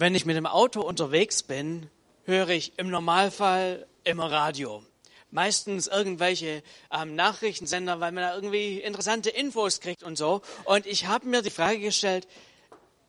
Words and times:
Wenn 0.00 0.14
ich 0.14 0.24
mit 0.24 0.36
dem 0.36 0.46
Auto 0.46 0.80
unterwegs 0.80 1.42
bin, 1.42 1.90
höre 2.22 2.50
ich 2.50 2.78
im 2.78 2.88
Normalfall 2.88 3.84
immer 4.04 4.30
Radio. 4.30 4.84
Meistens 5.32 5.88
irgendwelche 5.88 6.62
ähm, 6.92 7.16
Nachrichtensender, 7.16 7.98
weil 7.98 8.12
man 8.12 8.22
da 8.22 8.32
irgendwie 8.32 8.78
interessante 8.78 9.30
Infos 9.30 9.80
kriegt 9.80 10.04
und 10.04 10.16
so. 10.16 10.40
Und 10.66 10.86
ich 10.86 11.08
habe 11.08 11.26
mir 11.26 11.42
die 11.42 11.50
Frage 11.50 11.80
gestellt, 11.80 12.28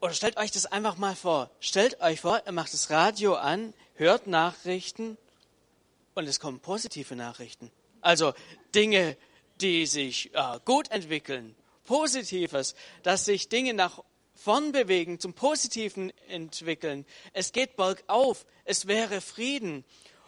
oder 0.01 0.13
stellt 0.13 0.37
euch 0.37 0.49
das 0.49 0.65
einfach 0.65 0.97
mal 0.97 1.15
vor. 1.15 1.51
Stellt 1.59 2.01
euch 2.01 2.21
vor, 2.21 2.41
ihr 2.43 2.53
macht 2.53 2.73
das 2.73 2.89
Radio 2.89 3.35
an, 3.35 3.75
hört 3.93 4.25
Nachrichten 4.25 5.15
und 6.15 6.27
es 6.27 6.39
kommen 6.39 6.59
positive 6.59 7.15
Nachrichten. 7.15 7.69
Also 8.01 8.33
Dinge, 8.73 9.15
die 9.61 9.85
sich 9.85 10.33
äh, 10.33 10.59
gut 10.65 10.89
entwickeln, 10.89 11.55
Positives, 11.85 12.73
dass 13.03 13.25
sich 13.25 13.47
Dinge 13.47 13.75
nach 13.75 14.03
vorn 14.39 14.71
bewegen, 14.71 15.19
zum 15.19 15.33
Positiven 15.33 16.11
entwickeln. 16.27 17.05
Es 17.33 17.51
geht 17.51 17.75
bergauf, 17.75 18.45
es 18.63 18.87
wäre 18.87 19.21
Frieden. 19.21 19.83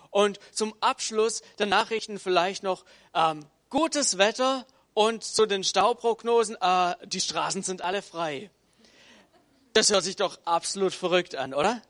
Und 0.09 0.39
zum 0.51 0.75
Abschluss 0.81 1.41
der 1.59 1.67
Nachrichten 1.67 2.19
vielleicht 2.19 2.63
noch 2.63 2.83
ähm, 3.13 3.45
gutes 3.69 4.17
Wetter 4.17 4.65
und 4.93 5.23
zu 5.23 5.45
den 5.45 5.63
Stauprognosen, 5.63 6.57
äh, 6.59 6.95
die 7.05 7.21
Straßen 7.21 7.63
sind 7.63 7.81
alle 7.81 8.01
frei. 8.01 8.49
Das 9.73 9.89
hört 9.89 10.03
sich 10.03 10.17
doch 10.17 10.37
absolut 10.43 10.93
verrückt 10.93 11.35
an, 11.35 11.53
oder? 11.53 11.81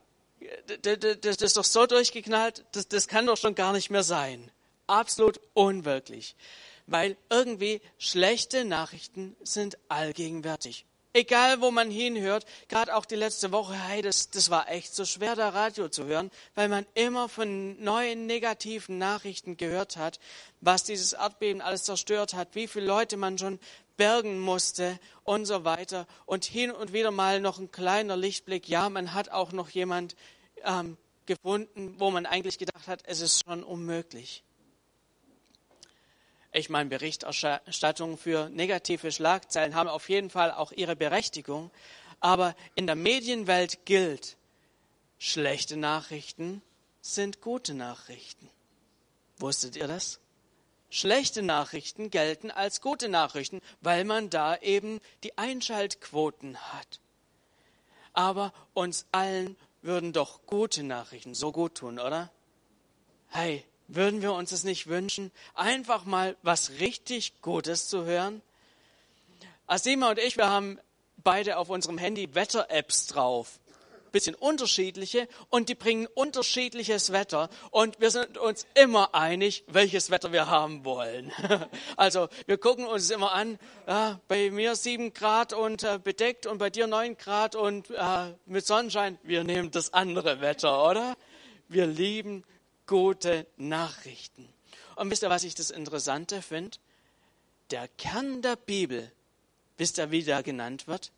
Das, 0.83 1.37
ist 1.37 1.57
doch 1.57 1.63
so 1.63 1.87
durchgeknallt, 1.87 2.63
das, 2.71 2.87
das 2.87 3.07
kann 3.07 3.25
doch 3.25 3.37
schon 3.37 3.55
gar 3.55 3.73
nicht 3.73 3.89
mehr 3.89 4.03
sein. 4.03 4.51
Absolut 4.85 5.39
unwirklich. 5.53 6.35
Weil 6.85 7.17
irgendwie 7.29 7.81
schlechte 7.97 8.65
Nachrichten 8.65 9.35
sind 9.43 9.77
allgegenwärtig. 9.87 10.85
Egal, 11.13 11.59
wo 11.59 11.71
man 11.71 11.91
hinhört, 11.91 12.45
gerade 12.69 12.95
auch 12.95 13.03
die 13.05 13.15
letzte 13.15 13.51
Woche, 13.51 13.73
hey, 13.73 14.01
das, 14.01 14.29
das 14.29 14.49
war 14.49 14.69
echt 14.69 14.95
so 14.95 15.03
schwer, 15.03 15.35
da 15.35 15.49
Radio 15.49 15.89
zu 15.89 16.05
hören, 16.05 16.31
weil 16.55 16.69
man 16.69 16.85
immer 16.93 17.27
von 17.27 17.81
neuen 17.83 18.27
negativen 18.27 18.97
Nachrichten 18.97 19.57
gehört 19.57 19.97
hat, 19.97 20.19
was 20.61 20.85
dieses 20.85 21.11
Erdbeben 21.11 21.61
alles 21.61 21.83
zerstört 21.83 22.33
hat, 22.33 22.55
wie 22.55 22.67
viele 22.67 22.85
Leute 22.85 23.17
man 23.17 23.37
schon 23.37 23.59
bergen 23.97 24.39
musste 24.39 24.99
und 25.23 25.45
so 25.45 25.65
weiter. 25.65 26.07
Und 26.25 26.45
hin 26.45 26.71
und 26.71 26.93
wieder 26.93 27.11
mal 27.11 27.41
noch 27.41 27.59
ein 27.59 27.71
kleiner 27.71 28.15
Lichtblick, 28.15 28.69
ja, 28.69 28.89
man 28.89 29.13
hat 29.13 29.29
auch 29.29 29.51
noch 29.51 29.69
jemand 29.69 30.15
ähm, 30.63 30.97
gefunden, 31.25 31.95
wo 31.97 32.09
man 32.09 32.25
eigentlich 32.25 32.57
gedacht 32.57 32.87
hat, 32.87 33.01
es 33.05 33.19
ist 33.19 33.43
schon 33.45 33.63
unmöglich. 33.63 34.43
Ich 36.53 36.69
meine, 36.69 36.89
Berichterstattung 36.89 38.17
für 38.17 38.49
negative 38.49 39.11
Schlagzeilen 39.11 39.73
haben 39.73 39.87
auf 39.87 40.09
jeden 40.09 40.29
Fall 40.29 40.51
auch 40.51 40.71
ihre 40.71 40.95
Berechtigung. 40.95 41.71
Aber 42.19 42.55
in 42.75 42.87
der 42.87 42.95
Medienwelt 42.95 43.85
gilt, 43.85 44.37
schlechte 45.17 45.77
Nachrichten 45.77 46.61
sind 47.01 47.41
gute 47.41 47.73
Nachrichten. 47.73 48.49
Wusstet 49.37 49.75
ihr 49.75 49.87
das? 49.87 50.19
Schlechte 50.89 51.41
Nachrichten 51.41 52.09
gelten 52.11 52.51
als 52.51 52.81
gute 52.81 53.07
Nachrichten, 53.07 53.61
weil 53.79 54.03
man 54.03 54.29
da 54.29 54.57
eben 54.57 54.99
die 55.23 55.37
Einschaltquoten 55.37 56.57
hat. 56.57 56.99
Aber 58.11 58.53
uns 58.73 59.05
allen 59.13 59.55
würden 59.81 60.11
doch 60.11 60.45
gute 60.45 60.83
Nachrichten 60.83 61.33
so 61.33 61.53
gut 61.53 61.75
tun, 61.75 61.97
oder? 61.97 62.29
Hey, 63.29 63.63
würden 63.95 64.21
wir 64.21 64.33
uns 64.33 64.51
es 64.51 64.63
nicht 64.63 64.87
wünschen, 64.87 65.31
einfach 65.53 66.05
mal 66.05 66.35
was 66.43 66.71
richtig 66.79 67.41
Gutes 67.41 67.87
zu 67.87 68.05
hören? 68.05 68.41
Asima 69.67 70.09
und 70.09 70.19
ich, 70.19 70.37
wir 70.37 70.49
haben 70.49 70.79
beide 71.23 71.57
auf 71.57 71.69
unserem 71.69 71.97
Handy 71.97 72.33
Wetter-Apps 72.33 73.07
drauf. 73.07 73.59
Bisschen 74.11 74.35
unterschiedliche 74.35 75.29
und 75.49 75.69
die 75.69 75.75
bringen 75.75 76.05
unterschiedliches 76.13 77.13
Wetter 77.13 77.49
und 77.69 78.01
wir 78.01 78.11
sind 78.11 78.37
uns 78.37 78.67
immer 78.73 79.15
einig, 79.15 79.63
welches 79.67 80.11
Wetter 80.11 80.33
wir 80.33 80.47
haben 80.47 80.83
wollen. 80.83 81.31
Also 81.95 82.27
wir 82.45 82.57
gucken 82.57 82.85
uns 82.85 83.09
immer 83.09 83.31
an, 83.31 83.57
ja, 83.87 84.19
bei 84.27 84.51
mir 84.51 84.75
sieben 84.75 85.13
Grad 85.13 85.53
und 85.53 85.83
äh, 85.83 85.97
bedeckt 85.97 86.45
und 86.45 86.57
bei 86.57 86.69
dir 86.69 86.87
neun 86.87 87.15
Grad 87.15 87.55
und 87.55 87.89
äh, 87.91 88.33
mit 88.45 88.65
Sonnenschein. 88.65 89.17
Wir 89.23 89.45
nehmen 89.45 89.71
das 89.71 89.93
andere 89.93 90.41
Wetter, 90.41 90.89
oder? 90.89 91.15
Wir 91.69 91.85
lieben 91.87 92.43
gute 92.91 93.47
Nachrichten. 93.55 94.49
Und 94.97 95.09
wisst 95.09 95.23
ihr, 95.23 95.29
was 95.29 95.45
ich 95.45 95.55
das 95.55 95.71
Interessante 95.71 96.41
finde? 96.41 96.77
Der 97.69 97.87
Kern 97.87 98.41
der 98.41 98.57
Bibel, 98.57 99.09
wisst 99.77 99.97
ihr, 99.97 100.11
wie 100.11 100.23
der 100.23 100.43
genannt 100.43 100.87
wird? 100.87 101.13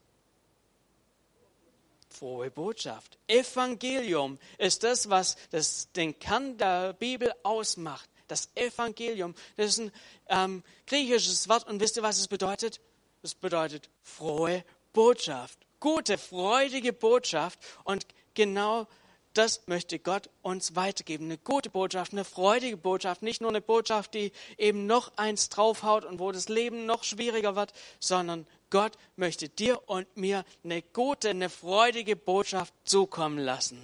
Frohe 2.10 2.52
Botschaft. 2.52 3.18
Evangelium 3.26 4.38
ist 4.60 4.84
das, 4.84 5.10
was 5.10 5.36
das, 5.50 5.92
den 5.94 6.20
Kern 6.20 6.60
der 6.60 6.94
Bibel 6.94 7.34
ausmacht. 7.42 8.08
Das 8.28 8.50
Evangelium, 8.54 9.34
das 9.58 9.72
ist 9.72 9.80
ein 9.80 9.92
ähm, 10.28 10.64
griechisches 10.86 11.50
Wort. 11.50 11.68
Und 11.68 11.80
wisst 11.80 11.98
ihr, 11.98 12.04
was 12.04 12.20
es 12.20 12.28
bedeutet? 12.28 12.82
Es 13.24 13.34
bedeutet 13.34 13.90
frohe 14.04 14.64
Botschaft. 14.94 15.58
Gute, 15.80 16.20
freudige 16.20 16.94
Botschaft. 16.94 17.58
Und 17.84 18.06
genau 18.36 18.86
das 19.34 19.68
möchte 19.68 20.00
Gott 20.00 20.30
uns 20.42 20.76
weitergeben. 20.76 21.26
Eine 21.26 21.38
gute 21.38 21.70
Botschaft, 21.70 22.14
eine 22.14 22.24
freudige 22.24 22.78
Botschaft, 22.78 23.22
nicht 23.22 23.42
nur 23.42 23.50
eine 23.50 23.62
Botschaft, 23.62 24.14
die 24.14 24.32
eben 24.58 24.86
noch 24.86 25.18
eins 25.18 25.50
draufhaut 25.50 26.06
und 26.06 26.20
wo 26.20 26.32
das 26.32 26.50
Leben 26.50 26.86
noch 26.86 27.04
schwieriger 27.04 27.56
wird, 27.56 27.74
sondern 28.00 28.48
Gott 28.70 28.94
möchte 29.16 29.50
dir 29.50 29.82
und 29.88 30.08
mir 30.18 30.46
eine 30.64 30.82
gute, 30.82 31.30
eine 31.30 31.50
freudige 31.50 32.16
Botschaft 32.16 32.74
zukommen 32.86 33.38
lassen. 33.38 33.80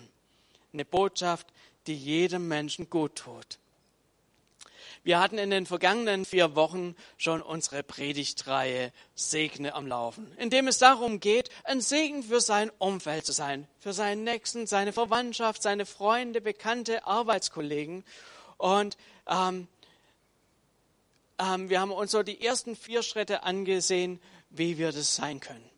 Eine 0.73 0.85
Botschaft, 0.85 1.47
die 1.87 1.95
jedem 1.95 2.47
Menschen 2.47 2.89
gut 2.89 3.15
tut. 3.15 3.59
Wir 5.09 5.19
hatten 5.19 5.39
in 5.39 5.49
den 5.49 5.65
vergangenen 5.65 6.23
vier 6.23 6.55
Wochen 6.55 6.95
schon 7.17 7.41
unsere 7.41 7.81
Predigtreihe 7.81 8.93
Segne 9.15 9.73
am 9.73 9.87
Laufen, 9.87 10.31
in 10.37 10.51
dem 10.51 10.67
es 10.67 10.77
darum 10.77 11.19
geht, 11.19 11.49
ein 11.63 11.81
Segen 11.81 12.21
für 12.21 12.41
sein 12.41 12.69
Umfeld 12.77 13.25
zu 13.25 13.31
sein, 13.31 13.67
für 13.79 13.91
seinen 13.91 14.23
Nächsten, 14.23 14.67
seine 14.67 14.93
Verwandtschaft, 14.93 15.63
seine 15.63 15.87
Freunde, 15.87 16.41
Bekannte, 16.41 17.07
Arbeitskollegen. 17.07 18.03
Und 18.57 18.97
ähm, 19.27 19.67
ähm, 21.39 21.71
wir 21.71 21.81
haben 21.81 21.89
uns 21.89 22.11
so 22.11 22.21
die 22.21 22.45
ersten 22.45 22.75
vier 22.75 23.01
Schritte 23.01 23.41
angesehen, 23.41 24.21
wie 24.51 24.77
wir 24.77 24.91
das 24.91 25.15
sein 25.15 25.39
können. 25.39 25.71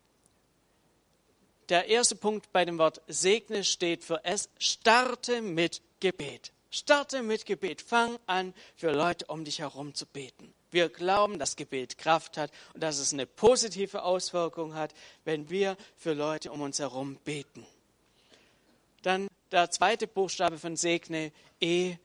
Der 1.70 1.88
erste 1.88 2.18
Punkt 2.18 2.52
bei 2.52 2.66
dem 2.66 2.78
Wort 2.80 3.02
Segne 3.08 3.64
steht 3.64 4.04
für 4.04 4.26
es, 4.26 4.50
starte 4.60 5.42
mit 5.42 5.82
Gebet. 6.02 6.52
Starte 6.72 7.22
mit 7.22 7.46
Gebet. 7.46 7.82
Fang 7.82 8.18
an, 8.26 8.54
für 8.76 8.92
Leute 8.92 9.26
um 9.26 9.44
dich 9.44 9.60
herum 9.60 9.94
zu 9.94 10.06
beten. 10.06 10.54
Wir 10.72 10.88
glauben, 10.88 11.38
dass 11.38 11.58
Gebet 11.58 11.98
Kraft 11.98 12.38
hat 12.38 12.50
und 12.74 12.82
dass 12.82 12.98
es 12.98 13.12
eine 13.12 13.26
positive 13.26 14.04
Auswirkung 14.04 14.74
hat, 14.74 14.94
wenn 15.26 15.50
wir 15.50 15.76
für 15.98 16.14
Leute 16.14 16.50
um 16.50 16.62
uns 16.62 16.80
herum 16.80 17.18
beten. 17.26 17.66
Dann 19.02 19.28
der 19.52 19.70
zweite 19.70 20.08
Buchstabe 20.08 20.58
von 20.58 20.78
Segne, 20.78 21.34
E, 21.60 21.98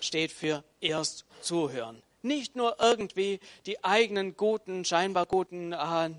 steht 0.00 0.32
für 0.32 0.62
erst 0.80 1.24
zuhören. 1.40 2.02
Nicht 2.20 2.56
nur 2.56 2.76
irgendwie 2.78 3.40
die 3.64 3.82
eigenen 3.82 4.36
guten, 4.36 4.84
scheinbar 4.84 5.24
guten 5.24 5.72
äh, 5.72 6.10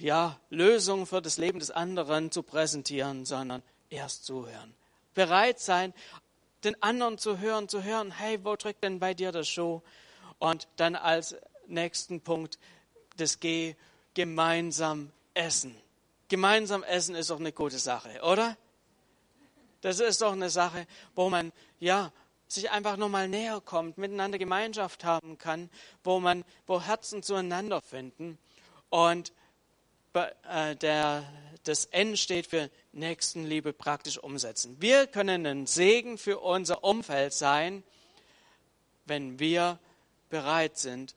ja, 0.00 0.40
Lösungen 0.50 1.06
für 1.06 1.22
das 1.22 1.36
Leben 1.36 1.60
des 1.60 1.70
anderen 1.70 2.32
zu 2.32 2.42
präsentieren, 2.42 3.24
sondern 3.24 3.62
erst 3.90 4.24
zuhören. 4.24 4.74
Bereit 5.14 5.60
sein, 5.60 5.94
den 6.64 6.80
anderen 6.82 7.18
zu 7.18 7.38
hören, 7.38 7.68
zu 7.68 7.82
hören, 7.82 8.10
hey, 8.10 8.44
wo 8.44 8.56
drückt 8.56 8.82
denn 8.82 8.98
bei 8.98 9.14
dir 9.14 9.32
das 9.32 9.48
Schuh? 9.48 9.80
Und 10.38 10.68
dann 10.76 10.96
als 10.96 11.36
nächsten 11.66 12.20
Punkt 12.20 12.58
das 13.16 13.40
G, 13.40 13.74
gemeinsam 14.14 15.12
essen. 15.34 15.76
Gemeinsam 16.28 16.82
essen 16.82 17.14
ist 17.14 17.30
doch 17.30 17.40
eine 17.40 17.52
gute 17.52 17.78
Sache, 17.78 18.20
oder? 18.22 18.56
Das 19.80 20.00
ist 20.00 20.20
doch 20.20 20.32
eine 20.32 20.50
Sache, 20.50 20.86
wo 21.14 21.30
man, 21.30 21.52
ja, 21.78 22.12
sich 22.48 22.70
einfach 22.70 22.96
nochmal 22.96 23.28
näher 23.28 23.60
kommt, 23.64 23.98
miteinander 23.98 24.38
Gemeinschaft 24.38 25.04
haben 25.04 25.38
kann, 25.38 25.70
wo 26.02 26.18
man, 26.18 26.44
wo 26.66 26.80
Herzen 26.80 27.22
zueinander 27.22 27.80
finden. 27.80 28.38
Und 28.90 29.32
äh, 30.14 30.74
der, 30.76 31.24
das 31.64 31.86
N 31.86 32.16
steht 32.16 32.46
für 32.46 32.70
Nächstenliebe 32.92 33.72
praktisch 33.72 34.18
umsetzen. 34.18 34.76
Wir 34.80 35.06
können 35.06 35.46
ein 35.46 35.66
Segen 35.66 36.18
für 36.18 36.38
unser 36.38 36.84
Umfeld 36.84 37.32
sein, 37.32 37.82
wenn 39.06 39.38
wir 39.38 39.78
bereit 40.28 40.78
sind, 40.78 41.14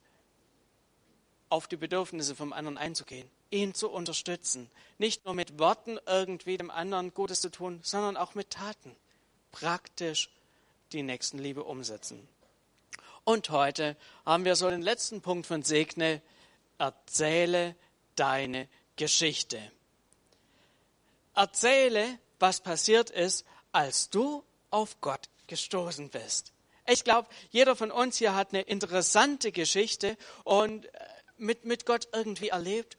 auf 1.50 1.68
die 1.68 1.78
Bedürfnisse 1.78 2.36
vom 2.36 2.54
anderen 2.54 2.78
einzugehen, 2.78 3.30
ihn 3.50 3.74
zu 3.74 3.90
unterstützen. 3.90 4.70
Nicht 4.98 5.26
nur 5.26 5.34
mit 5.34 5.60
Worten 5.60 6.00
irgendwie 6.06 6.58
dem 6.58 6.72
anderen 6.72 7.14
Gutes 7.14 7.42
zu 7.42 7.50
tun, 7.50 7.80
sondern 7.84 8.16
auch 8.16 8.36
mit 8.36 8.52
Taten. 8.52 8.96
Praktisch 9.52 10.30
die 10.94 11.04
Nächstenliebe 11.04 11.64
umsetzen. 11.64 12.28
Und 13.24 13.50
heute 13.50 13.98
haben 14.26 14.46
wir 14.46 14.56
so 14.56 14.70
den 14.70 14.82
letzten 14.82 15.22
Punkt 15.22 15.46
von 15.46 15.64
Segne. 15.64 16.22
Erzähle 16.78 17.76
deine 18.16 18.68
Geschichte. 18.96 19.60
Erzähle 21.36 22.20
was 22.42 22.60
passiert 22.60 23.10
ist, 23.10 23.46
als 23.72 24.10
du 24.10 24.44
auf 24.70 25.00
Gott 25.00 25.30
gestoßen 25.48 26.10
bist. 26.10 26.52
Ich 26.88 27.04
glaube, 27.04 27.30
jeder 27.52 27.76
von 27.76 27.92
uns 27.92 28.18
hier 28.18 28.36
hat 28.36 28.54
eine 28.54 28.64
interessante 28.64 29.52
Geschichte 29.52 30.18
und 30.44 30.86
äh, 30.86 30.90
mit, 31.38 31.66
mit 31.66 31.86
Gott 31.86 32.08
irgendwie 32.12 32.50
erlebt 32.50 32.98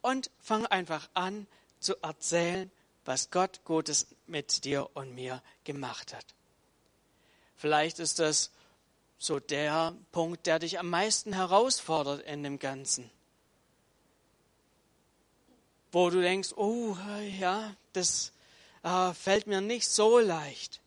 und 0.00 0.30
fang 0.40 0.66
einfach 0.66 1.08
an 1.14 1.46
zu 1.78 1.96
erzählen, 2.02 2.70
was 3.04 3.30
Gott 3.30 3.60
Gutes 3.64 4.08
mit 4.26 4.64
dir 4.64 4.90
und 4.94 5.14
mir 5.14 5.42
gemacht 5.64 6.12
hat. 6.12 6.26
Vielleicht 7.56 8.00
ist 8.00 8.18
das 8.18 8.50
so 9.18 9.38
der 9.38 9.94
Punkt, 10.10 10.46
der 10.46 10.58
dich 10.58 10.78
am 10.78 10.90
meisten 10.90 11.32
herausfordert 11.32 12.22
in 12.22 12.42
dem 12.42 12.58
Ganzen. 12.58 13.10
Wo 15.92 16.10
du 16.10 16.20
denkst, 16.20 16.54
oh 16.56 16.96
ja, 17.38 17.74
das 17.92 18.32
äh, 18.82 19.12
fällt 19.12 19.46
mir 19.46 19.60
nicht 19.60 19.86
so 19.88 20.18
leicht. 20.18 20.80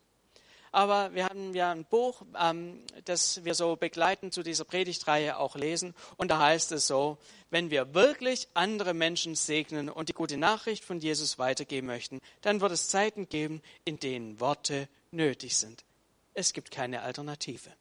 Aber 0.76 1.14
wir 1.14 1.24
haben 1.24 1.54
ja 1.54 1.72
ein 1.72 1.86
Buch, 1.86 2.24
ähm, 2.38 2.84
das 3.06 3.46
wir 3.46 3.56
so 3.56 3.78
begleiten 3.78 4.34
zu 4.34 4.44
dieser 4.44 4.66
Predigtreihe 4.66 5.38
auch 5.38 5.56
lesen. 5.56 5.96
Und 6.18 6.32
da 6.32 6.40
heißt 6.40 6.74
es 6.74 6.86
so, 6.86 7.18
wenn 7.50 7.70
wir 7.70 7.94
wirklich 7.94 8.50
andere 8.56 8.94
Menschen 8.94 9.36
segnen 9.36 9.88
und 9.88 10.10
die 10.10 10.14
gute 10.14 10.36
Nachricht 10.36 10.84
von 10.84 11.00
Jesus 11.00 11.40
weitergeben 11.40 11.88
möchten, 11.88 12.20
dann 12.42 12.60
wird 12.60 12.74
es 12.74 12.90
Zeiten 12.90 13.30
geben, 13.30 13.62
in 13.86 14.00
denen 14.02 14.42
Worte 14.42 14.90
nötig 15.12 15.56
sind. 15.56 15.86
Es 16.34 16.52
gibt 16.52 16.72
keine 16.72 17.04
Alternative. 17.04 17.72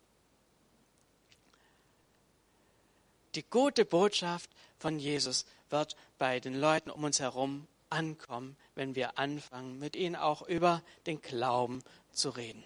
Die 3.34 3.42
gute 3.42 3.84
Botschaft 3.84 4.48
von 4.78 5.00
Jesus 5.00 5.46
wird 5.68 5.96
bei 6.18 6.40
den 6.40 6.58
Leuten 6.58 6.90
um 6.90 7.04
uns 7.04 7.20
herum 7.20 7.66
ankommen, 7.90 8.56
wenn 8.74 8.94
wir 8.94 9.18
anfangen, 9.18 9.78
mit 9.78 9.96
ihnen 9.96 10.16
auch 10.16 10.42
über 10.42 10.82
den 11.06 11.20
Glauben 11.20 11.82
zu 12.12 12.30
reden. 12.30 12.64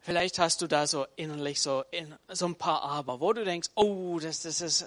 Vielleicht 0.00 0.38
hast 0.38 0.62
du 0.62 0.66
da 0.66 0.86
so 0.86 1.06
innerlich 1.16 1.60
so, 1.60 1.84
in, 1.90 2.14
so 2.28 2.46
ein 2.46 2.54
paar 2.54 2.82
Aber, 2.82 3.20
wo 3.20 3.32
du 3.32 3.44
denkst, 3.44 3.68
oh, 3.74 4.18
das, 4.18 4.40
das 4.40 4.60
ist, 4.60 4.86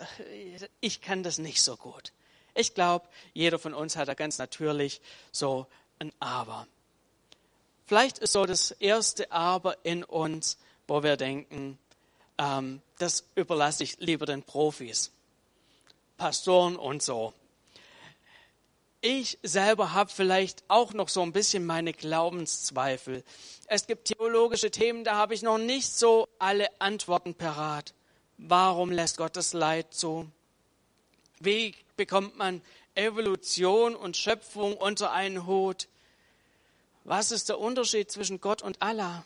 ich 0.81 1.01
kann 1.01 1.21
das 1.21 1.37
nicht 1.37 1.61
so 1.61 1.77
gut. 1.77 2.11
Ich 2.55 2.73
glaube, 2.73 3.07
jeder 3.33 3.59
von 3.59 3.73
uns 3.73 3.95
hat 3.95 4.07
da 4.07 4.15
ganz 4.15 4.37
natürlich 4.37 5.01
so 5.31 5.67
ein 5.99 6.11
Aber. 6.19 6.67
Vielleicht 7.85 8.17
ist 8.19 8.33
so 8.33 8.45
das 8.45 8.71
erste 8.71 9.31
Aber 9.31 9.77
in 9.85 10.03
uns, 10.03 10.57
wo 10.87 11.03
wir 11.03 11.15
denken, 11.15 11.77
ähm, 12.39 12.81
das 12.97 13.25
überlasse 13.35 13.83
ich 13.83 13.99
lieber 13.99 14.25
den 14.25 14.41
Profis, 14.41 15.11
Pastoren 16.17 16.75
und 16.75 17.01
so 17.03 17.33
ich 19.03 19.37
selber 19.43 19.91
habe 19.91 20.09
vielleicht 20.09 20.63
auch 20.69 20.93
noch 20.93 21.09
so 21.09 21.21
ein 21.21 21.33
bisschen 21.33 21.65
meine 21.65 21.91
Glaubenszweifel. 21.91 23.23
Es 23.67 23.85
gibt 23.85 24.05
theologische 24.05 24.71
Themen, 24.71 25.03
da 25.03 25.15
habe 25.15 25.33
ich 25.33 25.41
noch 25.41 25.57
nicht 25.57 25.91
so 25.91 26.29
alle 26.39 26.69
Antworten 26.79 27.35
parat. 27.35 27.93
Warum 28.37 28.91
lässt 28.91 29.17
Gott 29.17 29.35
das 29.35 29.51
Leid 29.51 29.93
zu? 29.93 30.31
Wie 31.41 31.75
bekommt 31.97 32.37
man 32.37 32.61
Evolution 32.95 33.93
und 33.93 34.15
Schöpfung 34.15 34.77
unter 34.77 35.11
einen 35.11 35.45
Hut? 35.45 35.89
Was 37.03 37.31
ist 37.31 37.49
der 37.49 37.59
Unterschied 37.59 38.09
zwischen 38.09 38.39
Gott 38.39 38.61
und 38.61 38.81
Allah? 38.81 39.25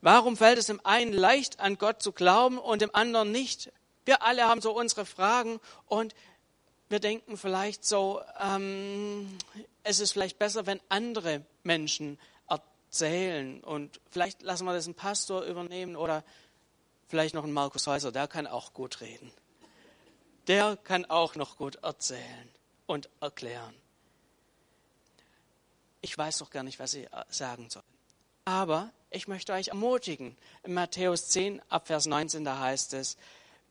Warum 0.00 0.38
fällt 0.38 0.58
es 0.58 0.66
dem 0.66 0.80
einen 0.84 1.12
leicht 1.12 1.60
an 1.60 1.76
Gott 1.76 2.02
zu 2.02 2.12
glauben 2.12 2.56
und 2.56 2.80
dem 2.80 2.94
anderen 2.94 3.30
nicht? 3.30 3.70
Wir 4.04 4.22
alle 4.22 4.44
haben 4.44 4.60
so 4.60 4.76
unsere 4.76 5.06
Fragen 5.06 5.60
und 5.86 6.14
wir 6.88 7.00
denken 7.00 7.36
vielleicht 7.36 7.84
so, 7.84 8.20
ähm, 8.38 9.38
es 9.82 10.00
ist 10.00 10.12
vielleicht 10.12 10.38
besser, 10.38 10.66
wenn 10.66 10.80
andere 10.88 11.44
Menschen 11.62 12.18
erzählen 12.48 13.62
und 13.64 14.00
vielleicht 14.10 14.42
lassen 14.42 14.66
wir 14.66 14.74
das 14.74 14.84
einen 14.86 14.94
Pastor 14.94 15.42
übernehmen 15.44 15.96
oder 15.96 16.22
vielleicht 17.08 17.34
noch 17.34 17.44
einen 17.44 17.52
Markus 17.52 17.86
Häuser, 17.86 18.12
der 18.12 18.28
kann 18.28 18.46
auch 18.46 18.74
gut 18.74 19.00
reden. 19.00 19.32
Der 20.46 20.76
kann 20.76 21.06
auch 21.06 21.36
noch 21.36 21.56
gut 21.56 21.76
erzählen 21.76 22.48
und 22.86 23.08
erklären. 23.20 23.74
Ich 26.02 26.16
weiß 26.16 26.38
doch 26.38 26.50
gar 26.50 26.62
nicht, 26.62 26.78
was 26.78 26.92
ich 26.92 27.08
sagen 27.30 27.70
soll. 27.70 27.82
Aber 28.44 28.92
ich 29.08 29.26
möchte 29.26 29.54
euch 29.54 29.68
ermutigen. 29.68 30.36
In 30.62 30.74
Matthäus 30.74 31.28
10, 31.28 31.62
Abvers 31.70 32.04
19, 32.04 32.44
da 32.44 32.58
heißt 32.58 32.92
es, 32.92 33.16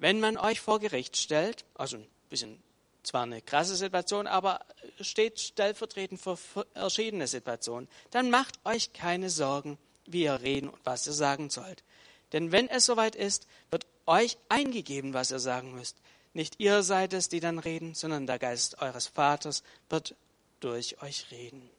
wenn 0.03 0.19
man 0.19 0.35
euch 0.35 0.59
vor 0.59 0.81
Gericht 0.81 1.15
stellt, 1.15 1.63
also 1.75 1.95
ein 1.95 2.05
bisschen 2.29 2.61
zwar 3.03 3.23
eine 3.23 3.41
krasse 3.41 3.77
Situation, 3.77 4.27
aber 4.27 4.59
steht 4.99 5.39
stellvertretend 5.39 6.19
für 6.19 6.35
verschiedene 6.35 7.25
Situationen, 7.25 7.87
dann 8.11 8.29
macht 8.29 8.59
euch 8.65 8.91
keine 8.91 9.29
Sorgen, 9.29 9.77
wie 10.05 10.23
ihr 10.23 10.41
reden 10.41 10.67
und 10.67 10.85
was 10.85 11.07
ihr 11.07 11.13
sagen 11.13 11.49
sollt. 11.49 11.85
Denn 12.33 12.51
wenn 12.51 12.67
es 12.67 12.85
soweit 12.85 13.15
ist, 13.15 13.47
wird 13.71 13.85
euch 14.05 14.37
eingegeben, 14.49 15.13
was 15.13 15.31
ihr 15.31 15.39
sagen 15.39 15.73
müsst. 15.73 15.95
Nicht 16.33 16.59
ihr 16.59 16.83
seid 16.83 17.13
es, 17.13 17.29
die 17.29 17.39
dann 17.39 17.57
reden, 17.57 17.95
sondern 17.95 18.27
der 18.27 18.39
Geist 18.39 18.81
eures 18.81 19.07
Vaters 19.07 19.63
wird 19.89 20.17
durch 20.59 21.01
euch 21.01 21.31
reden. 21.31 21.69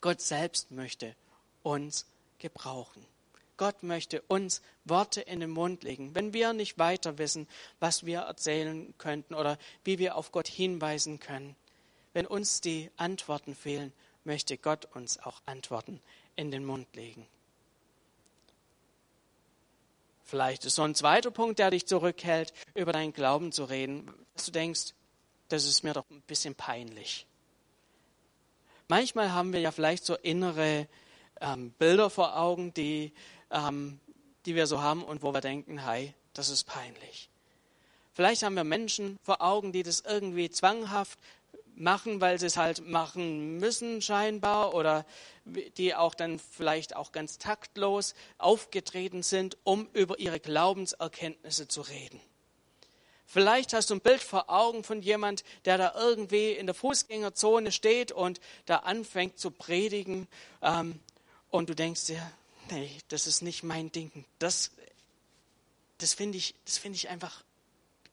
Gott 0.00 0.20
selbst 0.20 0.70
möchte 0.70 1.16
uns 1.64 2.06
gebrauchen. 2.38 3.04
Gott 3.60 3.82
möchte 3.82 4.22
uns 4.22 4.62
Worte 4.86 5.20
in 5.20 5.40
den 5.40 5.50
Mund 5.50 5.82
legen. 5.84 6.14
Wenn 6.14 6.32
wir 6.32 6.54
nicht 6.54 6.78
weiter 6.78 7.18
wissen, 7.18 7.46
was 7.78 8.06
wir 8.06 8.20
erzählen 8.20 8.94
könnten 8.96 9.34
oder 9.34 9.58
wie 9.84 9.98
wir 9.98 10.16
auf 10.16 10.32
Gott 10.32 10.48
hinweisen 10.48 11.20
können, 11.20 11.54
wenn 12.14 12.26
uns 12.26 12.62
die 12.62 12.90
Antworten 12.96 13.54
fehlen, 13.54 13.92
möchte 14.24 14.56
Gott 14.56 14.86
uns 14.94 15.18
auch 15.18 15.42
Antworten 15.44 16.00
in 16.36 16.50
den 16.50 16.64
Mund 16.64 16.86
legen. 16.96 17.26
Vielleicht 20.24 20.64
ist 20.64 20.76
so 20.76 20.82
ein 20.82 20.94
zweiter 20.94 21.30
Punkt, 21.30 21.58
der 21.58 21.70
dich 21.70 21.84
zurückhält, 21.84 22.54
über 22.74 22.92
deinen 22.92 23.12
Glauben 23.12 23.52
zu 23.52 23.64
reden, 23.64 24.10
dass 24.32 24.46
du 24.46 24.52
denkst, 24.52 24.94
das 25.48 25.66
ist 25.66 25.82
mir 25.82 25.92
doch 25.92 26.08
ein 26.08 26.22
bisschen 26.22 26.54
peinlich. 26.54 27.26
Manchmal 28.88 29.32
haben 29.32 29.52
wir 29.52 29.60
ja 29.60 29.70
vielleicht 29.70 30.06
so 30.06 30.16
innere 30.16 30.88
ähm, 31.42 31.72
Bilder 31.72 32.08
vor 32.08 32.38
Augen, 32.38 32.72
die 32.72 33.12
ähm, 33.50 34.00
die 34.46 34.54
wir 34.54 34.66
so 34.66 34.80
haben 34.80 35.02
und 35.02 35.22
wo 35.22 35.32
wir 35.32 35.40
denken, 35.40 35.78
hey, 35.78 36.14
das 36.34 36.48
ist 36.48 36.64
peinlich. 36.64 37.28
Vielleicht 38.12 38.42
haben 38.42 38.54
wir 38.54 38.64
Menschen 38.64 39.18
vor 39.22 39.40
Augen, 39.40 39.72
die 39.72 39.82
das 39.82 40.00
irgendwie 40.00 40.50
zwanghaft 40.50 41.18
machen, 41.74 42.20
weil 42.20 42.38
sie 42.38 42.46
es 42.46 42.56
halt 42.56 42.86
machen 42.86 43.58
müssen 43.58 44.02
scheinbar 44.02 44.74
oder 44.74 45.06
die 45.76 45.94
auch 45.94 46.14
dann 46.14 46.38
vielleicht 46.38 46.94
auch 46.94 47.12
ganz 47.12 47.38
taktlos 47.38 48.14
aufgetreten 48.38 49.22
sind, 49.22 49.56
um 49.64 49.88
über 49.92 50.18
ihre 50.18 50.40
Glaubenserkenntnisse 50.40 51.68
zu 51.68 51.80
reden. 51.80 52.20
Vielleicht 53.24 53.72
hast 53.72 53.90
du 53.90 53.94
ein 53.94 54.00
Bild 54.00 54.20
vor 54.20 54.50
Augen 54.50 54.82
von 54.82 55.02
jemand, 55.02 55.44
der 55.64 55.78
da 55.78 55.94
irgendwie 55.96 56.50
in 56.50 56.66
der 56.66 56.74
Fußgängerzone 56.74 57.70
steht 57.70 58.10
und 58.10 58.40
da 58.66 58.78
anfängt 58.78 59.38
zu 59.38 59.52
predigen 59.52 60.26
ähm, 60.62 60.98
und 61.48 61.68
du 61.68 61.74
denkst 61.74 62.06
dir, 62.06 62.20
nee, 62.70 62.98
das 63.08 63.26
ist 63.26 63.42
nicht 63.42 63.62
mein 63.62 63.92
Ding. 63.92 64.24
Das, 64.38 64.70
das 65.98 66.14
finde 66.14 66.38
ich, 66.38 66.54
das 66.64 66.80
ich 66.84 67.08
einfach, 67.08 67.44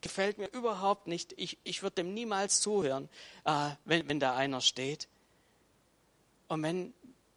gefällt 0.00 0.38
mir 0.38 0.48
überhaupt 0.48 1.06
nicht. 1.06 1.34
Ich, 1.36 1.58
ich 1.64 1.82
würde 1.82 1.96
dem 1.96 2.14
niemals 2.14 2.60
zuhören, 2.60 3.08
äh, 3.44 3.70
wenn, 3.84 4.08
wenn 4.08 4.20
da 4.20 4.36
einer 4.36 4.60
steht. 4.60 5.08
Und 6.48 6.62
wenn 6.62 6.94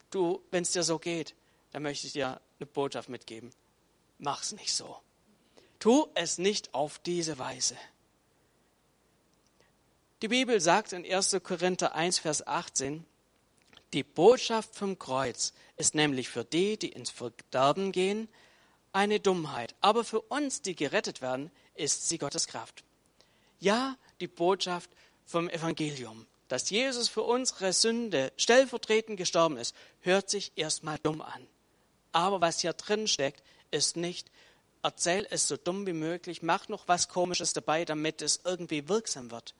du, 0.09 0.41
wenn 0.51 0.63
es 0.63 0.71
dir 0.71 0.83
so 0.83 0.99
geht, 0.99 1.35
dann 1.71 1.83
möchte 1.83 2.07
ich 2.07 2.13
dir 2.13 2.39
eine 2.59 2.65
Botschaft 2.65 3.09
mitgeben. 3.09 3.51
Mach's 4.19 4.51
nicht 4.51 4.73
so. 4.73 4.97
Tu 5.79 6.07
es 6.13 6.37
nicht 6.37 6.73
auf 6.73 6.99
diese 6.99 7.39
Weise. 7.39 7.75
Die 10.21 10.27
Bibel 10.27 10.61
sagt 10.61 10.93
in 10.93 11.03
1. 11.03 11.37
Korinther 11.41 11.95
1, 11.95 12.19
Vers 12.19 12.45
18, 12.45 13.03
die 13.93 14.03
Botschaft 14.03 14.75
vom 14.75 14.97
Kreuz 14.97 15.53
ist 15.77 15.95
nämlich 15.95 16.29
für 16.29 16.43
die, 16.43 16.77
die 16.77 16.89
ins 16.89 17.09
Verderben 17.09 17.91
gehen, 17.91 18.29
eine 18.93 19.19
Dummheit. 19.19 19.75
Aber 19.81 20.03
für 20.03 20.21
uns, 20.21 20.61
die 20.61 20.75
gerettet 20.75 21.21
werden, 21.21 21.51
ist 21.75 22.07
sie 22.07 22.17
Gottes 22.17 22.47
Kraft. 22.47 22.83
Ja, 23.59 23.97
die 24.19 24.27
Botschaft 24.27 24.89
vom 25.25 25.49
Evangelium, 25.49 26.25
dass 26.47 26.69
Jesus 26.69 27.07
für 27.07 27.23
unsere 27.23 27.73
Sünde 27.73 28.31
stellvertretend 28.37 29.17
gestorben 29.17 29.57
ist, 29.57 29.75
hört 30.01 30.29
sich 30.29 30.51
erstmal 30.55 30.97
dumm 30.99 31.21
an. 31.21 31.47
Aber 32.11 32.41
was 32.41 32.59
hier 32.59 32.73
drin 32.73 33.07
steckt, 33.07 33.43
ist 33.71 33.95
nicht, 33.95 34.31
erzähl 34.83 35.25
es 35.29 35.47
so 35.47 35.57
dumm 35.57 35.85
wie 35.87 35.93
möglich, 35.93 36.41
mach 36.41 36.67
noch 36.67 36.87
was 36.87 37.07
Komisches 37.07 37.53
dabei, 37.53 37.85
damit 37.85 38.21
es 38.21 38.41
irgendwie 38.43 38.89
wirksam 38.89 39.31
wird. 39.31 39.53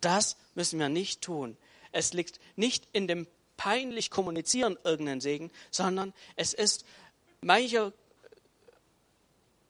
Das 0.00 0.36
müssen 0.54 0.78
wir 0.78 0.90
nicht 0.90 1.22
tun. 1.22 1.56
Es 1.92 2.12
liegt 2.12 2.40
nicht 2.56 2.88
in 2.92 3.08
dem 3.08 3.26
peinlich 3.56 4.10
kommunizieren 4.10 4.78
irgendeinen 4.84 5.20
Segen, 5.20 5.50
sondern 5.70 6.12
es 6.36 6.54
ist, 6.54 6.84
mancher 7.40 7.92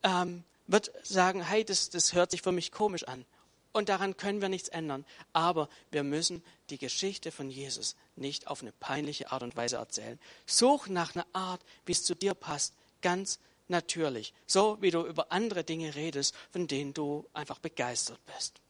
ähm, 0.02 0.44
wird 0.66 0.92
sagen, 1.02 1.42
hey, 1.42 1.64
das, 1.64 1.90
das 1.90 2.12
hört 2.12 2.30
sich 2.30 2.42
für 2.42 2.52
mich 2.52 2.72
komisch 2.72 3.04
an. 3.04 3.24
und 3.72 3.88
daran 3.88 4.16
können 4.16 4.40
wir 4.40 4.48
nichts 4.48 4.68
ändern. 4.68 5.04
Aber 5.32 5.68
wir 5.90 6.04
müssen 6.04 6.42
die 6.70 6.78
Geschichte 6.78 7.32
von 7.32 7.50
Jesus 7.50 7.96
nicht 8.16 8.46
auf 8.46 8.62
eine 8.62 8.72
peinliche 8.72 9.32
Art 9.32 9.42
und 9.42 9.56
Weise 9.56 9.76
erzählen. 9.76 10.18
Such 10.46 10.86
nach 10.86 11.14
einer 11.14 11.26
Art, 11.32 11.60
wie 11.84 11.92
es 11.92 12.04
zu 12.04 12.14
dir 12.14 12.34
passt, 12.34 12.72
ganz 13.02 13.40
natürlich. 13.68 14.32
So 14.46 14.78
wie 14.80 14.90
du 14.90 15.04
über 15.04 15.32
andere 15.32 15.64
Dinge 15.64 15.94
redest, 15.96 16.34
von 16.52 16.68
denen 16.68 16.94
du 16.94 17.28
einfach 17.32 17.58
begeistert 17.58 18.20
bist. 18.26 18.60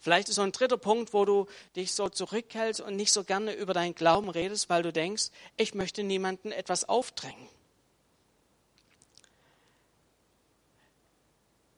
Vielleicht 0.00 0.28
ist 0.28 0.36
so 0.36 0.42
ein 0.42 0.52
dritter 0.52 0.76
Punkt, 0.76 1.12
wo 1.12 1.24
du 1.24 1.46
dich 1.74 1.92
so 1.92 2.08
zurückhältst 2.08 2.80
und 2.80 2.96
nicht 2.96 3.12
so 3.12 3.24
gerne 3.24 3.52
über 3.52 3.74
deinen 3.74 3.94
Glauben 3.94 4.30
redest, 4.30 4.70
weil 4.70 4.82
du 4.82 4.92
denkst, 4.92 5.30
ich 5.56 5.74
möchte 5.74 6.04
niemandem 6.04 6.52
etwas 6.52 6.88
aufdrängen. 6.88 7.48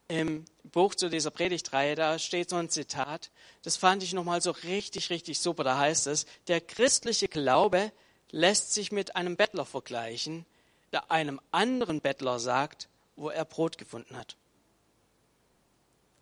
Im 0.09 0.45
Buch 0.65 0.95
zu 0.95 1.09
dieser 1.09 1.31
Predigtreihe, 1.31 1.95
da 1.95 2.19
steht 2.19 2.51
so 2.51 2.57
ein 2.57 2.69
Zitat, 2.69 3.31
das 3.63 3.77
fand 3.77 4.03
ich 4.03 4.13
nochmal 4.13 4.43
so 4.43 4.51
richtig, 4.51 5.09
richtig 5.11 5.39
super. 5.39 5.65
Da 5.65 5.79
heißt 5.79 6.09
es, 6.09 6.27
der 6.49 6.61
christliche 6.61 7.29
Glaube 7.29 7.93
lässt 8.33 8.75
sich 8.75 8.93
mit 8.93 9.17
einem 9.17 9.37
Bettler 9.37 9.65
vergleichen, 9.65 10.45
der 10.93 11.11
einem 11.11 11.41
anderen 11.53 12.01
Bettler 12.01 12.39
sagt, 12.39 12.89
wo 13.17 13.31
er 13.31 13.45
Brot 13.45 13.79
gefunden 13.79 14.17
hat. 14.17 14.37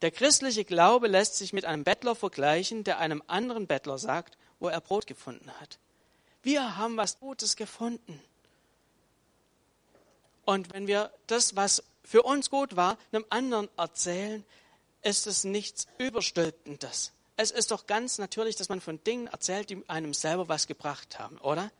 Der 0.02 0.10
christliche 0.10 0.64
Glaube 0.64 1.08
lässt 1.08 1.36
sich 1.36 1.52
mit 1.52 1.64
einem 1.64 1.84
Bettler 1.84 2.14
vergleichen, 2.14 2.84
der 2.84 2.98
einem 2.98 3.22
anderen 3.26 3.66
Bettler 3.66 3.98
sagt, 3.98 4.38
wo 4.60 4.68
er 4.68 4.80
Brot 4.80 5.06
gefunden 5.06 5.50
hat. 5.60 5.78
Wir 6.42 6.76
haben 6.76 6.96
was 6.96 7.18
Gutes 7.18 7.56
gefunden. 7.56 8.22
Und 10.44 10.72
wenn 10.72 10.86
wir 10.86 11.12
das, 11.26 11.56
was 11.56 11.82
für 12.04 12.22
uns 12.22 12.48
gut 12.48 12.76
war, 12.76 12.96
einem 13.12 13.24
anderen 13.28 13.68
erzählen, 13.76 14.44
ist 15.02 15.26
es 15.26 15.44
nichts 15.44 15.86
Überstülpendes. 15.98 17.12
Es 17.36 17.50
ist 17.50 17.70
doch 17.70 17.86
ganz 17.86 18.18
natürlich, 18.18 18.56
dass 18.56 18.68
man 18.68 18.80
von 18.80 19.02
Dingen 19.04 19.26
erzählt, 19.26 19.70
die 19.70 19.82
einem 19.88 20.14
selber 20.14 20.48
was 20.48 20.66
gebracht 20.66 21.18
haben, 21.18 21.38
oder? 21.38 21.70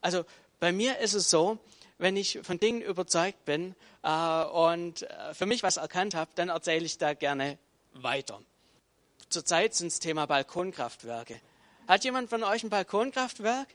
Also 0.00 0.24
bei 0.58 0.72
mir 0.72 0.98
ist 0.98 1.14
es 1.14 1.30
so, 1.30 1.58
wenn 2.02 2.16
ich 2.16 2.40
von 2.42 2.58
Dingen 2.58 2.82
überzeugt 2.82 3.44
bin 3.44 3.76
äh, 4.02 4.44
und 4.44 5.02
äh, 5.02 5.34
für 5.34 5.46
mich 5.46 5.62
was 5.62 5.76
erkannt 5.76 6.16
habe, 6.16 6.32
dann 6.34 6.48
erzähle 6.48 6.84
ich 6.84 6.98
da 6.98 7.14
gerne 7.14 7.58
weiter. 7.94 8.40
Zurzeit 9.28 9.74
sind 9.74 9.86
es 9.86 10.00
Thema 10.00 10.26
Balkonkraftwerke. 10.26 11.40
Hat 11.86 12.02
jemand 12.04 12.28
von 12.28 12.42
euch 12.42 12.64
ein 12.64 12.70
Balkonkraftwerk? 12.70 13.68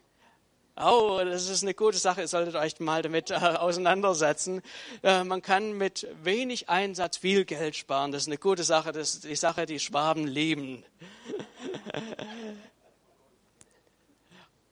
Oh, 0.75 1.21
das 1.23 1.47
ist 1.47 1.63
eine 1.63 1.73
gute 1.73 1.97
Sache. 1.97 2.19
Ihr 2.21 2.27
solltet 2.27 2.55
euch 2.55 2.79
mal 2.81 3.01
damit 3.01 3.31
äh, 3.31 3.35
auseinandersetzen. 3.35 4.61
Äh, 5.03 5.23
man 5.23 5.41
kann 5.41 5.77
mit 5.77 6.05
wenig 6.21 6.67
Einsatz 6.69 7.17
viel 7.17 7.45
Geld 7.45 7.77
sparen. 7.77 8.11
Das 8.11 8.23
ist 8.23 8.27
eine 8.27 8.37
gute 8.37 8.63
Sache. 8.63 8.91
Das 8.91 9.15
ist 9.15 9.23
die 9.23 9.35
Sache, 9.35 9.65
die 9.65 9.79
Schwaben 9.79 10.27
lieben. 10.27 10.83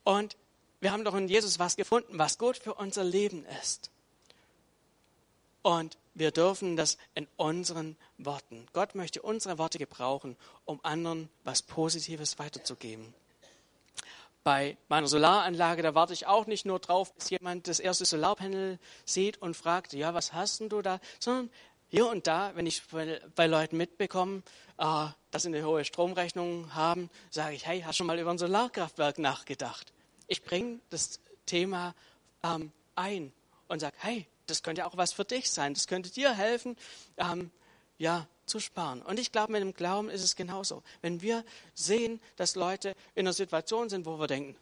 Und 0.04 0.36
wir 0.86 0.92
haben 0.92 1.04
doch 1.04 1.16
in 1.16 1.28
Jesus 1.28 1.58
was 1.58 1.78
gefunden, 1.78 2.20
was 2.20 2.38
gut 2.38 2.58
für 2.58 2.76
unser 2.76 3.04
Leben 3.04 3.44
ist. 3.60 3.90
Und 5.64 5.98
wir 6.14 6.30
dürfen 6.30 6.76
das 6.76 7.00
in 7.16 7.28
unseren 7.38 7.98
Worten. 8.20 8.68
Gott 8.72 8.94
möchte 8.94 9.24
unsere 9.24 9.58
Worte 9.58 9.80
gebrauchen, 9.80 10.38
um 10.64 10.80
anderen 10.84 11.28
was 11.44 11.64
Positives 11.64 12.38
weiterzugeben. 12.38 13.16
Bei 14.44 14.78
meiner 14.88 15.08
Solaranlage, 15.08 15.82
da 15.82 15.96
warte 15.96 16.14
ich 16.14 16.28
auch 16.28 16.46
nicht 16.46 16.68
nur 16.68 16.78
drauf, 16.78 17.16
bis 17.16 17.32
jemand 17.32 17.68
das 17.68 17.80
erste 17.80 18.06
Solarpanel 18.06 18.78
sieht 19.06 19.42
und 19.42 19.58
fragt, 19.58 19.94
ja, 19.94 20.14
was 20.14 20.34
hast 20.34 20.60
denn 20.60 20.70
du 20.70 20.84
da? 20.84 21.00
Sondern 21.20 21.50
hier 21.90 22.06
und 22.06 22.28
da, 22.28 22.52
wenn 22.54 22.68
ich 22.68 22.84
bei 23.36 23.48
Leuten 23.48 23.78
mitbekomme, 23.78 24.44
äh, 24.78 25.08
dass 25.32 25.42
sie 25.42 25.48
eine 25.48 25.66
hohe 25.66 25.84
Stromrechnung 25.84 26.76
haben, 26.76 27.10
sage 27.32 27.56
ich, 27.56 27.66
hey, 27.66 27.82
hast 27.82 27.96
du 27.96 27.98
schon 27.98 28.08
mal 28.08 28.20
über 28.20 28.30
ein 28.30 28.38
Solarkraftwerk 28.38 29.18
nachgedacht? 29.18 29.95
Ich 30.28 30.44
bringe 30.44 30.80
das 30.90 31.20
Thema 31.46 31.94
ähm, 32.44 32.72
ein 32.96 33.32
und 33.68 33.80
sage, 33.80 33.96
hey, 34.00 34.28
das 34.48 34.64
könnte 34.64 34.86
auch 34.86 34.98
was 34.98 35.14
für 35.14 35.26
dich 35.26 35.50
sein. 35.50 35.74
Das 35.74 35.88
könnte 35.88 36.12
dir 36.12 36.34
helfen, 36.34 36.78
ähm, 37.18 37.52
ja, 37.98 38.28
zu 38.46 38.60
sparen. 38.60 39.02
Und 39.02 39.20
ich 39.20 39.32
glaube, 39.32 39.52
mit 39.54 39.62
dem 39.62 39.74
Glauben 39.74 40.10
ist 40.10 40.24
es 40.24 40.36
genauso. 40.36 40.84
Wenn 41.02 41.22
wir 41.22 41.44
sehen, 41.74 42.22
dass 42.36 42.56
Leute 42.56 42.96
in 43.16 43.26
einer 43.26 43.34
Situation 43.34 43.90
sind, 43.90 44.06
wo 44.06 44.20
wir 44.20 44.28
denken, 44.28 44.56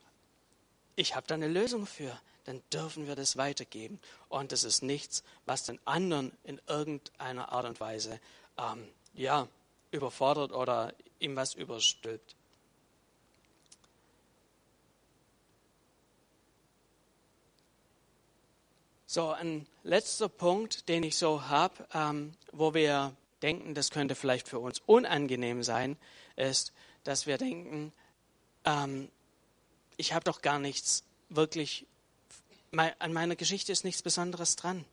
ich 0.96 1.16
habe 1.16 1.28
da 1.28 1.36
eine 1.36 1.48
Lösung 1.48 1.86
für, 1.86 2.18
dann 2.46 2.62
dürfen 2.72 3.08
wir 3.08 3.16
das 3.16 3.38
weitergeben. 3.38 4.00
Und 4.30 4.52
das 4.52 4.64
ist 4.64 4.84
nichts, 4.84 5.24
was 5.46 5.64
den 5.64 5.80
anderen 5.86 6.32
in 6.44 6.62
irgendeiner 6.68 7.52
Art 7.52 7.66
und 7.66 7.80
Weise 7.80 8.20
ähm, 8.58 8.88
ja, 9.14 9.48
überfordert 9.92 10.52
oder 10.52 10.94
ihm 11.20 11.36
was 11.36 11.54
überstülpt. 11.54 12.36
So, 19.14 19.30
ein 19.30 19.68
letzter 19.84 20.28
Punkt, 20.28 20.90
den 20.90 21.04
ich 21.04 21.18
so 21.18 21.48
habe, 21.48 21.88
ähm, 21.94 22.34
wo 22.52 22.74
wir 22.74 23.16
denken, 23.44 23.76
das 23.76 23.92
könnte 23.92 24.16
vielleicht 24.16 24.48
für 24.48 24.58
uns 24.58 24.82
unangenehm 24.88 25.62
sein, 25.62 25.98
ist, 26.36 26.74
dass 27.04 27.28
wir 27.28 27.38
denken, 27.38 27.94
ähm, 28.66 29.12
ich 29.98 30.14
habe 30.14 30.24
doch 30.24 30.42
gar 30.42 30.58
nichts 30.58 31.04
wirklich, 31.30 31.86
an 32.72 33.14
meiner 33.14 33.36
Geschichte 33.36 33.72
ist 33.72 33.84
nichts 33.84 34.02
Besonderes 34.02 34.56
dran. 34.56 34.84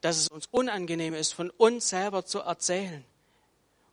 Dass 0.00 0.16
es 0.16 0.28
uns 0.28 0.46
unangenehm 0.52 1.14
ist, 1.14 1.32
von 1.32 1.50
uns 1.50 1.88
selber 1.88 2.26
zu 2.26 2.38
erzählen. 2.38 3.04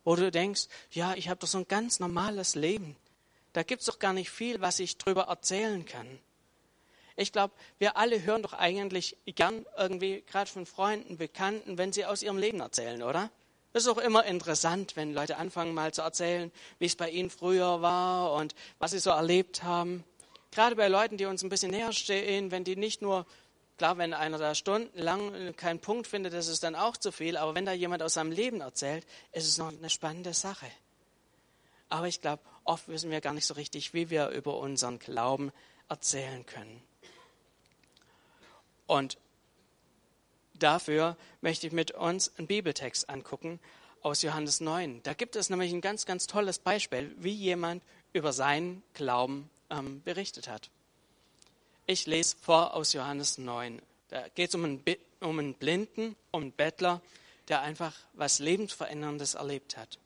Wo 0.04 0.14
du 0.14 0.30
denkst, 0.30 0.68
ja, 0.92 1.14
ich 1.14 1.28
habe 1.28 1.40
doch 1.40 1.48
so 1.48 1.58
ein 1.58 1.66
ganz 1.66 1.98
normales 1.98 2.54
Leben. 2.54 2.94
Da 3.52 3.64
gibt 3.64 3.80
es 3.80 3.86
doch 3.86 3.98
gar 3.98 4.12
nicht 4.12 4.30
viel, 4.30 4.60
was 4.60 4.78
ich 4.78 4.96
drüber 4.96 5.22
erzählen 5.22 5.84
kann. 5.84 6.20
Ich 7.16 7.32
glaube, 7.32 7.54
wir 7.78 7.96
alle 7.96 8.22
hören 8.22 8.42
doch 8.42 8.54
eigentlich 8.54 9.16
gern 9.26 9.64
irgendwie, 9.76 10.22
gerade 10.26 10.50
von 10.50 10.66
Freunden, 10.66 11.16
Bekannten, 11.16 11.78
wenn 11.78 11.92
sie 11.92 12.04
aus 12.04 12.22
ihrem 12.22 12.38
Leben 12.38 12.60
erzählen, 12.60 13.02
oder? 13.02 13.30
Das 13.72 13.84
ist 13.84 13.88
auch 13.88 13.98
immer 13.98 14.24
interessant, 14.24 14.94
wenn 14.96 15.12
Leute 15.14 15.36
anfangen 15.36 15.74
mal 15.74 15.92
zu 15.92 16.02
erzählen, 16.02 16.52
wie 16.78 16.86
es 16.86 16.96
bei 16.96 17.10
ihnen 17.10 17.30
früher 17.30 17.82
war 17.82 18.32
und 18.34 18.54
was 18.78 18.92
sie 18.92 19.00
so 19.00 19.10
erlebt 19.10 19.62
haben. 19.62 20.04
Gerade 20.52 20.76
bei 20.76 20.88
Leuten, 20.88 21.16
die 21.16 21.26
uns 21.26 21.42
ein 21.42 21.48
bisschen 21.48 21.72
näher 21.72 21.92
stehen, 21.92 22.52
wenn 22.52 22.62
die 22.62 22.76
nicht 22.76 23.02
nur, 23.02 23.26
klar, 23.76 23.98
wenn 23.98 24.14
einer 24.14 24.38
da 24.38 24.54
stundenlang 24.54 25.56
keinen 25.56 25.80
Punkt 25.80 26.06
findet, 26.06 26.34
das 26.34 26.46
ist 26.46 26.62
dann 26.62 26.76
auch 26.76 26.96
zu 26.96 27.10
viel, 27.10 27.36
aber 27.36 27.56
wenn 27.56 27.66
da 27.66 27.72
jemand 27.72 28.02
aus 28.02 28.14
seinem 28.14 28.30
Leben 28.30 28.60
erzählt, 28.60 29.04
ist 29.32 29.48
es 29.48 29.58
noch 29.58 29.68
eine 29.68 29.90
spannende 29.90 30.34
Sache. 30.34 30.66
Aber 31.88 32.06
ich 32.06 32.20
glaube, 32.20 32.42
oft 32.62 32.88
wissen 32.88 33.10
wir 33.10 33.20
gar 33.20 33.34
nicht 33.34 33.46
so 33.46 33.54
richtig, 33.54 33.92
wie 33.92 34.10
wir 34.10 34.28
über 34.28 34.56
unseren 34.58 35.00
Glauben 35.00 35.52
erzählen 35.88 36.46
können. 36.46 36.80
Und 38.86 39.18
dafür 40.58 41.16
möchte 41.40 41.66
ich 41.66 41.72
mit 41.72 41.92
uns 41.92 42.32
einen 42.36 42.46
Bibeltext 42.46 43.08
angucken 43.08 43.60
aus 44.02 44.22
Johannes 44.22 44.60
9. 44.60 45.02
Da 45.02 45.14
gibt 45.14 45.36
es 45.36 45.50
nämlich 45.50 45.72
ein 45.72 45.80
ganz, 45.80 46.06
ganz 46.06 46.26
tolles 46.26 46.58
Beispiel, 46.58 47.14
wie 47.18 47.32
jemand 47.32 47.82
über 48.12 48.32
seinen 48.32 48.82
Glauben 48.92 49.50
ähm, 49.70 50.02
berichtet 50.02 50.48
hat. 50.48 50.70
Ich 51.86 52.06
lese 52.06 52.36
vor 52.40 52.74
aus 52.74 52.92
Johannes 52.92 53.38
9. 53.38 53.80
Da 54.08 54.28
geht 54.34 54.50
es 54.50 54.54
um 54.54 54.64
einen, 54.64 54.84
um 55.20 55.38
einen 55.38 55.54
Blinden, 55.54 56.16
um 56.30 56.42
einen 56.42 56.52
Bettler, 56.52 57.00
der 57.48 57.60
einfach 57.60 57.94
was 58.12 58.38
Lebensveränderndes 58.38 59.34
erlebt 59.34 59.76
hat. 59.76 59.98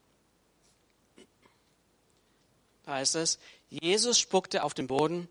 Da 2.84 2.94
heißt 2.94 3.16
es, 3.16 3.38
Jesus 3.68 4.18
spuckte 4.18 4.64
auf 4.64 4.74
den 4.74 4.86
Boden 4.86 5.28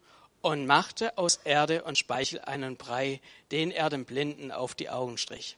und 0.48 0.66
machte 0.66 1.18
aus 1.18 1.42
Erde 1.44 1.84
und 1.84 1.98
Speichel 1.98 2.40
einen 2.40 2.78
Brei, 2.78 3.20
den 3.52 3.70
er 3.70 3.90
dem 3.90 4.06
Blinden 4.06 4.50
auf 4.54 4.76
die 4.76 4.90
Augen 4.90 5.18
strich. 5.18 5.58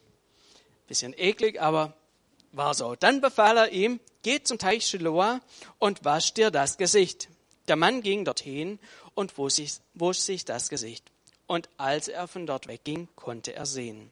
Bisschen 0.88 1.13
eklig, 1.15 1.62
aber 1.62 1.93
war 2.53 2.74
so. 2.74 2.96
Dann 2.96 3.22
befahl 3.22 3.55
er 3.58 3.69
ihm, 3.69 4.00
geh 4.24 4.41
zum 4.41 4.58
Teich 4.58 4.88
Shiloah 4.88 5.41
und 5.77 6.05
wasch 6.05 6.34
dir 6.34 6.50
das 6.50 6.79
Gesicht. 6.79 7.29
Der 7.67 7.75
Mann 7.75 8.01
ging 8.01 8.25
dorthin 8.25 8.79
und 9.13 9.38
wusch 9.38 9.53
sich, 9.53 9.74
wusch 9.93 10.17
sich 10.17 10.43
das 10.43 10.69
Gesicht. 10.69 11.05
Und 11.46 11.69
als 11.77 12.08
er 12.08 12.27
von 12.27 12.48
dort 12.48 12.65
wegging, 12.65 13.10
konnte 13.15 13.53
er 13.53 13.67
sehen. 13.67 14.10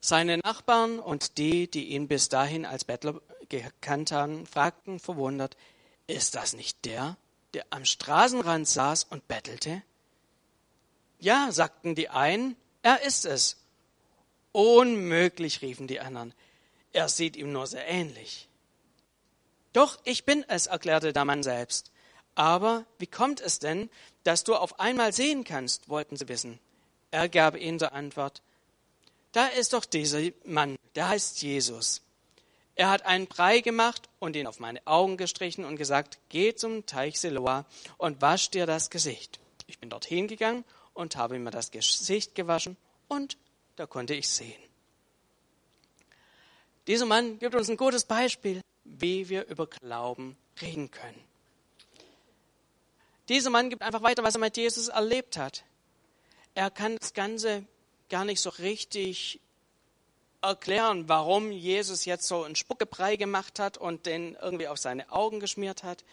Seine 0.00 0.38
Nachbarn 0.38 0.98
und 0.98 1.36
die, 1.36 1.70
die 1.70 1.88
ihn 1.88 2.08
bis 2.08 2.30
dahin 2.30 2.64
als 2.64 2.84
Bettler 2.84 3.20
gekannt 3.50 4.12
haben, 4.12 4.46
fragten 4.46 4.98
verwundert, 4.98 5.58
ist 6.06 6.36
das 6.36 6.54
nicht 6.54 6.86
der, 6.86 7.18
der 7.54 7.66
am 7.70 7.84
Straßenrand 7.84 8.68
saß 8.68 9.04
und 9.04 9.26
bettelte? 9.28 9.82
Ja, 11.18 11.52
sagten 11.52 11.94
die 11.94 12.08
einen, 12.08 12.56
er 12.82 13.02
ist 13.02 13.26
es. 13.26 13.56
Unmöglich, 14.52 15.62
riefen 15.62 15.86
die 15.86 16.00
anderen. 16.00 16.34
Er 16.92 17.08
sieht 17.08 17.36
ihm 17.36 17.52
nur 17.52 17.66
sehr 17.66 17.86
ähnlich. 17.86 18.48
Doch, 19.72 19.98
ich 20.04 20.24
bin 20.24 20.44
es, 20.48 20.66
erklärte 20.66 21.12
der 21.12 21.24
Mann 21.24 21.42
selbst. 21.42 21.92
Aber 22.34 22.84
wie 22.98 23.06
kommt 23.06 23.40
es 23.40 23.58
denn, 23.58 23.90
dass 24.24 24.44
du 24.44 24.56
auf 24.56 24.80
einmal 24.80 25.12
sehen 25.12 25.44
kannst, 25.44 25.88
wollten 25.88 26.16
sie 26.16 26.28
wissen. 26.28 26.58
Er 27.10 27.28
gab 27.28 27.56
ihnen 27.56 27.78
zur 27.78 27.92
Antwort, 27.92 28.42
da 29.32 29.46
ist 29.46 29.72
doch 29.72 29.84
dieser 29.84 30.20
Mann, 30.44 30.76
der 30.94 31.08
heißt 31.08 31.42
Jesus. 31.42 32.02
Er 32.80 32.88
hat 32.88 33.04
einen 33.04 33.26
Brei 33.26 33.60
gemacht 33.60 34.08
und 34.20 34.36
ihn 34.36 34.46
auf 34.46 34.58
meine 34.58 34.80
Augen 34.86 35.18
gestrichen 35.18 35.66
und 35.66 35.76
gesagt, 35.76 36.18
geh 36.30 36.54
zum 36.54 36.86
Teich 36.86 37.20
Siloa 37.20 37.66
und 37.98 38.22
wasch 38.22 38.48
dir 38.48 38.64
das 38.64 38.88
Gesicht. 38.88 39.38
Ich 39.66 39.78
bin 39.78 39.90
dorthin 39.90 40.28
gegangen 40.28 40.64
und 40.94 41.14
habe 41.14 41.38
mir 41.38 41.50
das 41.50 41.72
Gesicht 41.72 42.34
gewaschen 42.34 42.78
und 43.06 43.36
da 43.76 43.84
konnte 43.84 44.14
ich 44.14 44.30
sehen. 44.30 44.62
Dieser 46.86 47.04
Mann 47.04 47.38
gibt 47.38 47.54
uns 47.54 47.68
ein 47.68 47.76
gutes 47.76 48.06
Beispiel, 48.06 48.62
wie 48.84 49.28
wir 49.28 49.46
über 49.48 49.66
Glauben 49.66 50.38
reden 50.62 50.90
können. 50.90 51.22
Dieser 53.28 53.50
Mann 53.50 53.68
gibt 53.68 53.82
einfach 53.82 54.02
weiter, 54.02 54.22
was 54.22 54.36
er 54.36 54.40
mit 54.40 54.56
Jesus 54.56 54.88
erlebt 54.88 55.36
hat. 55.36 55.64
Er 56.54 56.70
kann 56.70 56.96
das 56.96 57.12
Ganze 57.12 57.66
gar 58.08 58.24
nicht 58.24 58.40
so 58.40 58.48
richtig 58.48 59.38
erklären, 60.42 61.08
warum 61.08 61.52
Jesus 61.52 62.04
jetzt 62.04 62.26
so 62.26 62.44
einen 62.44 62.56
Spuckebrei 62.56 63.16
gemacht 63.16 63.58
hat 63.58 63.78
und 63.78 64.06
den 64.06 64.36
irgendwie 64.40 64.68
auf 64.68 64.78
seine 64.78 65.10
Augen 65.12 65.40
geschmiert 65.40 65.82
hat. 65.82 66.04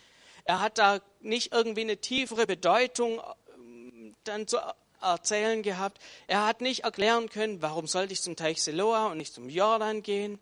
Er 0.43 0.61
hat 0.61 0.77
da 0.77 1.01
nicht 1.21 1.51
irgendwie 1.51 1.81
eine 1.81 1.97
tiefere 1.97 2.45
Bedeutung 2.45 3.21
ähm, 3.55 4.15
dann 4.23 4.47
zu 4.47 4.57
erzählen 5.01 5.61
gehabt. 5.63 5.99
Er 6.27 6.45
hat 6.45 6.61
nicht 6.61 6.83
erklären 6.83 7.29
können, 7.29 7.61
warum 7.61 7.87
sollte 7.87 8.13
ich 8.13 8.21
zum 8.21 8.35
Teich 8.35 8.61
Siloa 8.63 9.07
und 9.07 9.17
nicht 9.17 9.33
zum 9.33 9.49
Jordan 9.49 10.03
gehen. 10.03 10.39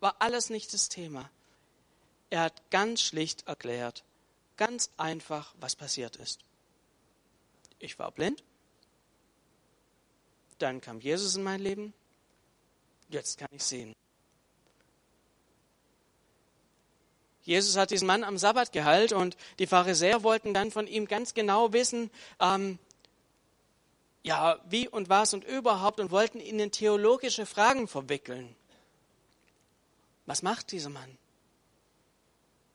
War 0.00 0.16
alles 0.18 0.50
nicht 0.50 0.72
das 0.74 0.88
Thema. 0.88 1.30
Er 2.30 2.42
hat 2.42 2.70
ganz 2.70 3.00
schlicht 3.00 3.46
erklärt, 3.46 4.04
ganz 4.56 4.90
einfach, 4.96 5.54
was 5.60 5.76
passiert 5.76 6.16
ist. 6.16 6.40
Ich 7.78 7.98
war 7.98 8.10
blind. 8.10 8.42
Dann 10.58 10.80
kam 10.80 11.00
Jesus 11.00 11.36
in 11.36 11.42
mein 11.42 11.60
Leben 11.60 11.92
Jetzt 13.08 13.38
kann 13.38 13.48
ich 13.52 13.62
sehen. 13.62 13.94
Jesus 17.42 17.76
hat 17.76 17.90
diesen 17.90 18.06
Mann 18.06 18.24
am 18.24 18.38
Sabbat 18.38 18.72
geheilt 18.72 19.12
und 19.12 19.36
die 19.58 19.66
Pharisäer 19.66 20.22
wollten 20.22 20.54
dann 20.54 20.70
von 20.70 20.86
ihm 20.86 21.06
ganz 21.06 21.34
genau 21.34 21.72
wissen, 21.74 22.10
ähm, 22.40 22.78
ja, 24.22 24.58
wie 24.70 24.88
und 24.88 25.10
was 25.10 25.34
und 25.34 25.44
überhaupt 25.44 26.00
und 26.00 26.10
wollten 26.10 26.40
ihn 26.40 26.58
in 26.58 26.72
theologische 26.72 27.44
Fragen 27.44 27.86
verwickeln. 27.86 28.56
Was 30.24 30.42
macht 30.42 30.72
dieser 30.72 30.88
Mann? 30.88 31.18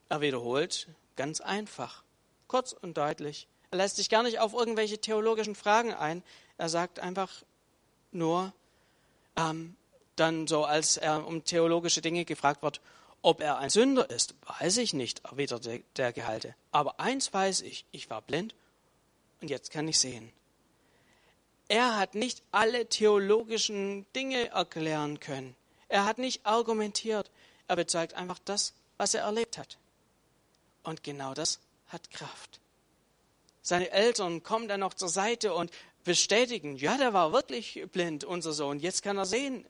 Er 0.10 0.22
wiederholt 0.22 0.88
ganz 1.16 1.42
einfach, 1.42 2.04
kurz 2.48 2.74
und 2.74 2.98
deutlich. 2.98 3.48
Er 3.72 3.80
lässt 3.80 3.96
sich 3.96 4.10
gar 4.10 4.22
nicht 4.22 4.40
auf 4.40 4.54
irgendwelche 4.54 5.00
theologischen 5.00 5.56
Fragen 5.56 5.94
ein. 5.94 6.24
Er 6.58 6.70
sagt 6.70 7.00
einfach 7.00 7.44
nur, 8.12 8.54
ähm, 9.36 9.76
dann 10.20 10.48
so, 10.48 10.66
als 10.66 10.98
er 10.98 11.26
um 11.26 11.44
theologische 11.44 12.02
Dinge 12.02 12.26
gefragt 12.26 12.62
wird, 12.64 12.82
ob 13.22 13.42
er 13.42 13.58
ein 13.58 13.70
Sünder 13.70 14.10
ist, 14.10 14.36
weiß 14.60 14.78
ich 14.78 14.94
nicht, 14.94 15.26
erwiderte 15.26 15.84
der 15.98 16.14
Gehalte. 16.14 16.56
Aber 16.72 17.00
eins 17.00 17.34
weiß 17.34 17.62
ich, 17.62 17.86
ich 17.92 18.10
war 18.10 18.22
blind 18.22 18.56
und 19.42 19.50
jetzt 19.50 19.72
kann 19.72 19.88
ich 19.88 20.00
sehen. 20.00 20.32
Er 21.68 21.98
hat 21.98 22.16
nicht 22.16 22.42
alle 22.52 22.88
theologischen 22.88 24.06
Dinge 24.16 24.50
erklären 24.50 25.20
können. 25.20 25.56
Er 25.88 26.06
hat 26.06 26.18
nicht 26.18 26.46
argumentiert. 26.46 27.30
Er 27.68 27.76
bezeugt 27.76 28.14
einfach 28.14 28.40
das, 28.46 28.74
was 28.98 29.14
er 29.14 29.24
erlebt 29.24 29.58
hat. 29.58 29.78
Und 30.84 31.04
genau 31.04 31.34
das 31.34 31.60
hat 31.90 32.10
Kraft. 32.12 32.60
Seine 33.62 33.92
Eltern 33.92 34.42
kommen 34.42 34.68
dann 34.68 34.80
noch 34.80 34.96
zur 34.96 35.10
Seite 35.10 35.54
und 35.54 35.72
bestätigen, 36.04 36.76
ja, 36.76 36.98
der 36.98 37.14
war 37.14 37.34
wirklich 37.34 37.84
blind, 37.92 38.24
unser 38.24 38.54
Sohn, 38.54 38.80
jetzt 38.80 39.04
kann 39.04 39.18
er 39.18 39.26
sehen. 39.26 39.66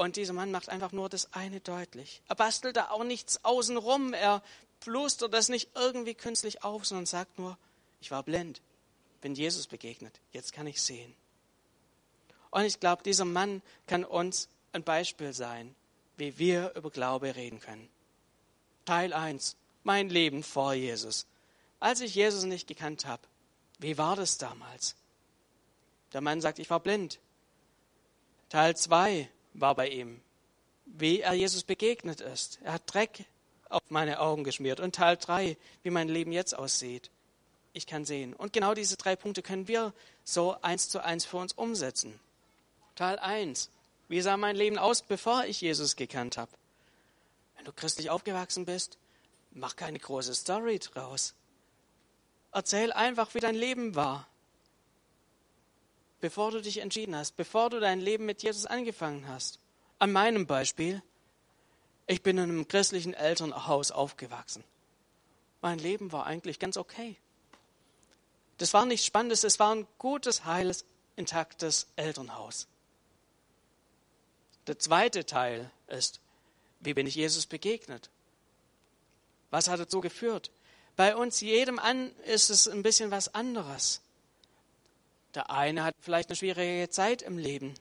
Und 0.00 0.16
dieser 0.16 0.32
Mann 0.32 0.50
macht 0.50 0.70
einfach 0.70 0.92
nur 0.92 1.10
das 1.10 1.30
eine 1.34 1.60
deutlich. 1.60 2.22
Er 2.26 2.34
bastelt 2.34 2.74
da 2.76 2.88
auch 2.88 3.04
nichts 3.04 3.44
außenrum. 3.44 4.14
Er 4.14 4.42
plustert 4.80 5.34
das 5.34 5.50
nicht 5.50 5.68
irgendwie 5.74 6.14
künstlich 6.14 6.64
auf, 6.64 6.86
sondern 6.86 7.04
sagt 7.04 7.38
nur, 7.38 7.58
ich 8.00 8.10
war 8.10 8.22
blind, 8.22 8.62
bin 9.20 9.34
Jesus 9.34 9.66
begegnet, 9.66 10.18
jetzt 10.32 10.54
kann 10.54 10.66
ich 10.66 10.80
sehen. 10.80 11.14
Und 12.50 12.64
ich 12.64 12.80
glaube, 12.80 13.02
dieser 13.02 13.26
Mann 13.26 13.60
kann 13.86 14.06
uns 14.06 14.48
ein 14.72 14.84
Beispiel 14.84 15.34
sein, 15.34 15.74
wie 16.16 16.38
wir 16.38 16.72
über 16.76 16.90
Glaube 16.90 17.36
reden 17.36 17.60
können. 17.60 17.86
Teil 18.86 19.12
1, 19.12 19.54
mein 19.84 20.08
Leben 20.08 20.42
vor 20.42 20.72
Jesus. 20.72 21.26
Als 21.78 22.00
ich 22.00 22.14
Jesus 22.14 22.44
nicht 22.44 22.66
gekannt 22.66 23.04
habe, 23.04 23.20
wie 23.78 23.98
war 23.98 24.16
das 24.16 24.38
damals? 24.38 24.94
Der 26.14 26.22
Mann 26.22 26.40
sagt, 26.40 26.58
ich 26.58 26.70
war 26.70 26.80
blind. 26.80 27.18
Teil 28.48 28.74
2, 28.74 29.28
war 29.54 29.74
bei 29.74 29.88
ihm, 29.88 30.20
wie 30.86 31.20
er 31.20 31.34
Jesus 31.34 31.62
begegnet 31.62 32.20
ist. 32.20 32.58
Er 32.62 32.74
hat 32.74 32.82
Dreck 32.86 33.24
auf 33.68 33.82
meine 33.88 34.20
Augen 34.20 34.44
geschmiert. 34.44 34.80
Und 34.80 34.94
Teil 34.94 35.16
3, 35.16 35.56
wie 35.82 35.90
mein 35.90 36.08
Leben 36.08 36.32
jetzt 36.32 36.54
aussieht. 36.54 37.10
Ich 37.72 37.86
kann 37.86 38.04
sehen. 38.04 38.34
Und 38.34 38.52
genau 38.52 38.74
diese 38.74 38.96
drei 38.96 39.14
Punkte 39.16 39.42
können 39.42 39.68
wir 39.68 39.92
so 40.24 40.56
eins 40.60 40.88
zu 40.88 41.02
eins 41.04 41.24
für 41.24 41.36
uns 41.36 41.52
umsetzen. 41.52 42.18
Teil 42.96 43.18
1, 43.18 43.70
wie 44.08 44.20
sah 44.20 44.36
mein 44.36 44.56
Leben 44.56 44.76
aus, 44.76 45.02
bevor 45.02 45.44
ich 45.44 45.60
Jesus 45.60 45.94
gekannt 45.94 46.36
habe? 46.36 46.50
Wenn 47.56 47.64
du 47.64 47.72
christlich 47.72 48.10
aufgewachsen 48.10 48.64
bist, 48.64 48.98
mach 49.52 49.76
keine 49.76 49.98
große 49.98 50.34
Story 50.34 50.80
draus. 50.80 51.34
Erzähl 52.52 52.92
einfach, 52.92 53.34
wie 53.34 53.40
dein 53.40 53.54
Leben 53.54 53.94
war 53.94 54.26
bevor 56.20 56.50
du 56.50 56.60
dich 56.60 56.78
entschieden 56.78 57.16
hast, 57.16 57.36
bevor 57.36 57.70
du 57.70 57.80
dein 57.80 58.00
Leben 58.00 58.26
mit 58.26 58.42
Jesus 58.42 58.66
angefangen 58.66 59.28
hast. 59.28 59.58
An 59.98 60.12
meinem 60.12 60.46
Beispiel, 60.46 61.02
ich 62.06 62.22
bin 62.22 62.38
in 62.38 62.44
einem 62.44 62.68
christlichen 62.68 63.14
Elternhaus 63.14 63.90
aufgewachsen. 63.90 64.64
Mein 65.62 65.78
Leben 65.78 66.12
war 66.12 66.26
eigentlich 66.26 66.58
ganz 66.58 66.76
okay. 66.76 67.16
Das 68.58 68.74
war 68.74 68.84
nichts 68.84 69.06
Spannendes, 69.06 69.44
es 69.44 69.58
war 69.58 69.74
ein 69.74 69.86
gutes, 69.98 70.44
heiles, 70.44 70.84
intaktes 71.16 71.86
Elternhaus. 71.96 72.66
Der 74.66 74.78
zweite 74.78 75.24
Teil 75.24 75.70
ist, 75.88 76.20
wie 76.80 76.94
bin 76.94 77.06
ich 77.06 77.14
Jesus 77.14 77.46
begegnet? 77.46 78.10
Was 79.50 79.68
hat 79.68 79.80
dazu 79.80 80.00
geführt? 80.00 80.50
Bei 80.96 81.16
uns 81.16 81.40
jedem 81.40 81.78
an 81.78 82.10
ist 82.26 82.50
es 82.50 82.68
ein 82.68 82.82
bisschen 82.82 83.10
was 83.10 83.34
anderes. 83.34 84.00
Der 85.34 85.50
eine 85.50 85.84
hat 85.84 85.94
vielleicht 86.00 86.28
eine 86.28 86.36
schwierige 86.36 86.88
Zeit 86.90 87.22
im 87.22 87.38
Leben. 87.38 87.74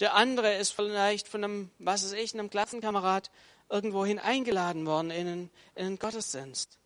Der 0.00 0.14
andere 0.14 0.54
ist 0.54 0.72
vielleicht 0.72 1.28
von 1.28 1.44
einem, 1.44 1.70
was 1.78 2.02
ist 2.02 2.14
ich, 2.14 2.34
einem 2.34 2.50
Klassenkamerad 2.50 3.30
irgendwohin 3.68 4.18
eingeladen 4.18 4.86
worden 4.86 5.10
in 5.10 5.26
einen, 5.26 5.50
in 5.74 5.86
einen 5.86 5.98
Gottesdienst. 5.98 6.78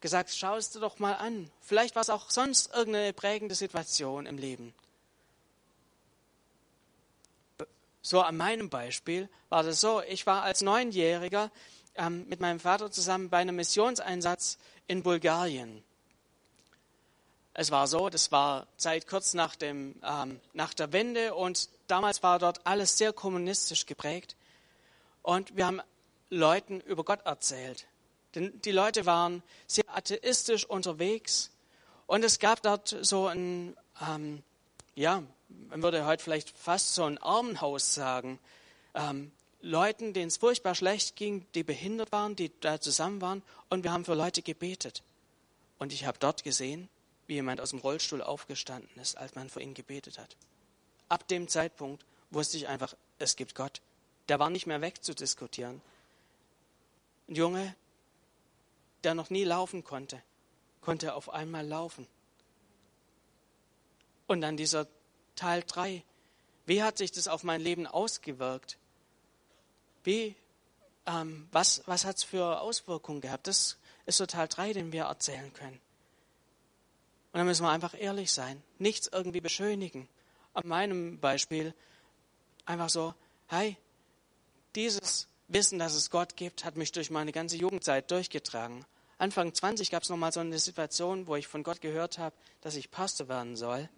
Gesagt, 0.00 0.30
schau 0.30 0.56
es 0.56 0.70
dir 0.70 0.80
doch 0.80 0.98
mal 0.98 1.14
an. 1.14 1.50
Vielleicht 1.60 1.94
war 1.94 2.02
es 2.02 2.10
auch 2.10 2.30
sonst 2.30 2.72
irgendeine 2.74 3.12
prägende 3.12 3.54
Situation 3.54 4.26
im 4.26 4.38
Leben. 4.38 4.72
So 8.02 8.22
an 8.22 8.36
meinem 8.36 8.70
Beispiel 8.70 9.28
war 9.50 9.62
das 9.62 9.80
so, 9.80 10.00
ich 10.02 10.26
war 10.26 10.42
als 10.42 10.62
Neunjähriger 10.62 11.50
ähm, 11.96 12.26
mit 12.28 12.40
meinem 12.40 12.60
Vater 12.60 12.90
zusammen 12.90 13.28
bei 13.28 13.38
einem 13.38 13.56
Missionseinsatz 13.56 14.58
in 14.86 15.02
Bulgarien. 15.02 15.84
Es 17.52 17.70
war 17.70 17.86
so, 17.88 18.08
das 18.08 18.30
war 18.30 18.66
Zeit 18.76 19.06
kurz 19.08 19.34
nach, 19.34 19.56
dem, 19.56 19.96
ähm, 20.04 20.40
nach 20.52 20.72
der 20.72 20.92
Wende 20.92 21.34
und 21.34 21.68
damals 21.88 22.22
war 22.22 22.38
dort 22.38 22.64
alles 22.66 22.96
sehr 22.96 23.12
kommunistisch 23.12 23.86
geprägt. 23.86 24.36
Und 25.22 25.56
wir 25.56 25.66
haben 25.66 25.80
Leuten 26.30 26.80
über 26.80 27.04
Gott 27.04 27.26
erzählt. 27.26 27.86
Denn 28.34 28.60
die 28.62 28.70
Leute 28.70 29.04
waren 29.06 29.42
sehr 29.66 29.84
atheistisch 29.88 30.64
unterwegs. 30.64 31.50
Und 32.06 32.24
es 32.24 32.38
gab 32.38 32.62
dort 32.62 32.96
so 33.00 33.26
ein, 33.26 33.76
ähm, 34.00 34.42
ja, 34.94 35.22
man 35.68 35.82
würde 35.82 36.06
heute 36.06 36.22
vielleicht 36.22 36.50
fast 36.56 36.94
so 36.94 37.04
ein 37.04 37.18
Armenhaus 37.18 37.94
sagen. 37.94 38.38
Ähm, 38.94 39.32
Leuten, 39.60 40.14
denen 40.14 40.28
es 40.28 40.36
furchtbar 40.36 40.74
schlecht 40.74 41.16
ging, 41.16 41.44
die 41.54 41.64
behindert 41.64 42.12
waren, 42.12 42.36
die 42.36 42.52
da 42.60 42.80
zusammen 42.80 43.20
waren. 43.20 43.42
Und 43.68 43.82
wir 43.82 43.92
haben 43.92 44.04
für 44.04 44.14
Leute 44.14 44.42
gebetet. 44.42 45.02
Und 45.78 45.92
ich 45.92 46.06
habe 46.06 46.18
dort 46.18 46.44
gesehen, 46.44 46.88
wie 47.30 47.34
jemand 47.34 47.60
aus 47.60 47.70
dem 47.70 47.78
Rollstuhl 47.78 48.22
aufgestanden 48.22 49.00
ist, 49.00 49.16
als 49.16 49.36
man 49.36 49.48
für 49.48 49.62
ihn 49.62 49.72
gebetet 49.72 50.18
hat. 50.18 50.36
Ab 51.08 51.28
dem 51.28 51.46
Zeitpunkt 51.46 52.04
wusste 52.32 52.56
ich 52.56 52.66
einfach, 52.66 52.96
es 53.20 53.36
gibt 53.36 53.54
Gott. 53.54 53.80
Der 54.28 54.40
war 54.40 54.50
nicht 54.50 54.66
mehr 54.66 54.80
wegzudiskutieren. 54.80 55.80
Ein 57.28 57.34
Junge, 57.36 57.76
der 59.04 59.14
noch 59.14 59.30
nie 59.30 59.44
laufen 59.44 59.84
konnte, 59.84 60.20
konnte 60.80 61.14
auf 61.14 61.30
einmal 61.30 61.64
laufen. 61.64 62.08
Und 64.26 64.40
dann 64.40 64.56
dieser 64.56 64.88
Teil 65.36 65.62
3. 65.64 66.02
Wie 66.66 66.82
hat 66.82 66.98
sich 66.98 67.12
das 67.12 67.28
auf 67.28 67.44
mein 67.44 67.60
Leben 67.60 67.86
ausgewirkt? 67.86 68.76
Wie, 70.02 70.34
ähm, 71.06 71.46
was, 71.52 71.82
was 71.86 72.04
hat 72.04 72.16
es 72.16 72.24
für 72.24 72.60
Auswirkungen 72.60 73.20
gehabt? 73.20 73.46
Das 73.46 73.78
ist 74.06 74.16
so 74.16 74.26
Teil 74.26 74.48
3, 74.48 74.72
den 74.72 74.90
wir 74.90 75.04
erzählen 75.04 75.52
können. 75.52 75.80
Und 77.32 77.38
dann 77.38 77.46
müssen 77.46 77.64
wir 77.64 77.70
einfach 77.70 77.94
ehrlich 77.98 78.32
sein, 78.32 78.62
nichts 78.78 79.08
irgendwie 79.12 79.40
beschönigen. 79.40 80.08
An 80.52 80.66
meinem 80.66 81.20
Beispiel 81.20 81.74
einfach 82.64 82.90
so, 82.90 83.14
hey, 83.46 83.76
dieses 84.74 85.28
Wissen, 85.48 85.78
dass 85.78 85.94
es 85.94 86.10
Gott 86.10 86.36
gibt, 86.36 86.64
hat 86.64 86.76
mich 86.76 86.92
durch 86.92 87.10
meine 87.10 87.32
ganze 87.32 87.56
Jugendzeit 87.56 88.10
durchgetragen. 88.10 88.84
Anfang 89.18 89.52
20 89.52 89.90
gab 89.90 90.02
es 90.02 90.08
nochmal 90.08 90.32
so 90.32 90.40
eine 90.40 90.58
Situation, 90.58 91.26
wo 91.26 91.36
ich 91.36 91.46
von 91.46 91.62
Gott 91.62 91.80
gehört 91.80 92.18
habe, 92.18 92.34
dass 92.62 92.74
ich 92.74 92.90
Pastor 92.90 93.28
werden 93.28 93.56
soll. 93.56 93.88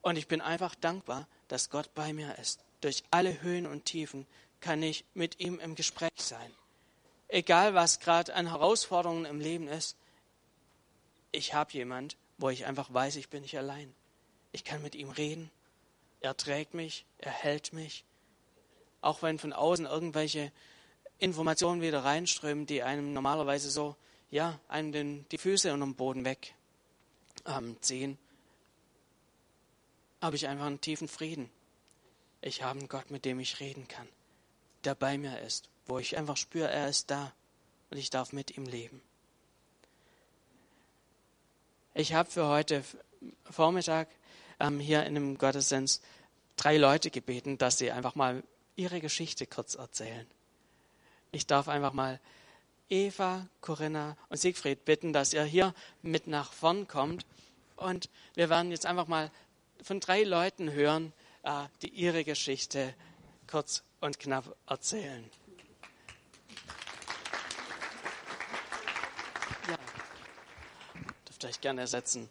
Und 0.00 0.16
ich 0.16 0.26
bin 0.26 0.40
einfach 0.40 0.74
dankbar, 0.74 1.28
dass 1.48 1.70
Gott 1.70 1.94
bei 1.94 2.12
mir 2.12 2.38
ist. 2.38 2.60
Durch 2.80 3.04
alle 3.10 3.40
Höhen 3.42 3.66
und 3.66 3.84
Tiefen 3.84 4.26
kann 4.60 4.82
ich 4.82 5.04
mit 5.14 5.40
ihm 5.40 5.60
im 5.60 5.74
Gespräch 5.74 6.10
sein. 6.16 6.52
Egal, 7.28 7.74
was 7.74 8.00
gerade 8.00 8.34
an 8.34 8.48
Herausforderungen 8.48 9.24
im 9.24 9.40
Leben 9.40 9.68
ist, 9.68 9.96
ich 11.32 11.54
habe 11.54 11.72
jemand, 11.72 12.16
wo 12.38 12.50
ich 12.50 12.66
einfach 12.66 12.92
weiß, 12.92 13.16
ich 13.16 13.30
bin 13.30 13.42
nicht 13.42 13.56
allein. 13.56 13.92
Ich 14.52 14.64
kann 14.64 14.82
mit 14.82 14.94
ihm 14.94 15.10
reden. 15.10 15.50
Er 16.20 16.36
trägt 16.36 16.74
mich, 16.74 17.06
er 17.18 17.32
hält 17.32 17.72
mich. 17.72 18.04
Auch 19.00 19.22
wenn 19.22 19.38
von 19.38 19.52
außen 19.52 19.86
irgendwelche 19.86 20.52
Informationen 21.18 21.80
wieder 21.80 22.04
reinströmen, 22.04 22.66
die 22.66 22.82
einem 22.82 23.12
normalerweise 23.12 23.70
so, 23.70 23.96
ja, 24.30 24.60
einem 24.68 24.92
den, 24.92 25.28
die 25.30 25.38
Füße 25.38 25.72
unter 25.72 25.86
dem 25.86 25.94
Boden 25.94 26.24
wegziehen, 26.24 26.58
ähm, 28.10 28.18
habe 30.20 30.36
ich 30.36 30.46
einfach 30.46 30.66
einen 30.66 30.80
tiefen 30.80 31.08
Frieden. 31.08 31.50
Ich 32.40 32.62
habe 32.62 32.78
einen 32.78 32.88
Gott, 32.88 33.10
mit 33.10 33.24
dem 33.24 33.40
ich 33.40 33.60
reden 33.60 33.88
kann, 33.88 34.08
der 34.84 34.94
bei 34.94 35.18
mir 35.18 35.40
ist, 35.40 35.68
wo 35.86 35.98
ich 35.98 36.16
einfach 36.16 36.36
spüre, 36.36 36.70
er 36.70 36.88
ist 36.88 37.10
da 37.10 37.32
und 37.90 37.98
ich 37.98 38.10
darf 38.10 38.32
mit 38.32 38.56
ihm 38.56 38.66
leben. 38.66 39.02
Ich 41.94 42.14
habe 42.14 42.30
für 42.30 42.46
heute 42.46 42.82
Vormittag 43.50 44.08
ähm, 44.58 44.80
hier 44.80 45.00
in 45.00 45.14
einem 45.14 45.36
Gottesdienst 45.36 46.02
drei 46.56 46.78
Leute 46.78 47.10
gebeten, 47.10 47.58
dass 47.58 47.76
sie 47.76 47.90
einfach 47.90 48.14
mal 48.14 48.42
ihre 48.76 49.00
Geschichte 49.00 49.46
kurz 49.46 49.74
erzählen. 49.74 50.26
Ich 51.32 51.46
darf 51.46 51.68
einfach 51.68 51.92
mal 51.92 52.18
Eva, 52.88 53.46
Corinna 53.60 54.16
und 54.30 54.38
Siegfried 54.38 54.86
bitten, 54.86 55.12
dass 55.12 55.34
ihr 55.34 55.44
hier 55.44 55.74
mit 56.00 56.28
nach 56.28 56.54
vorn 56.54 56.88
kommt. 56.88 57.26
Und 57.76 58.08
wir 58.36 58.48
werden 58.48 58.70
jetzt 58.70 58.86
einfach 58.86 59.06
mal 59.06 59.30
von 59.82 60.00
drei 60.00 60.22
Leuten 60.22 60.72
hören, 60.72 61.12
äh, 61.42 61.64
die 61.82 61.88
ihre 61.88 62.24
Geschichte 62.24 62.94
kurz 63.46 63.82
und 64.00 64.18
knapp 64.18 64.56
erzählen. 64.66 65.28
Euch 71.44 71.60
gerne 71.60 71.82
ersetzen. 71.82 72.28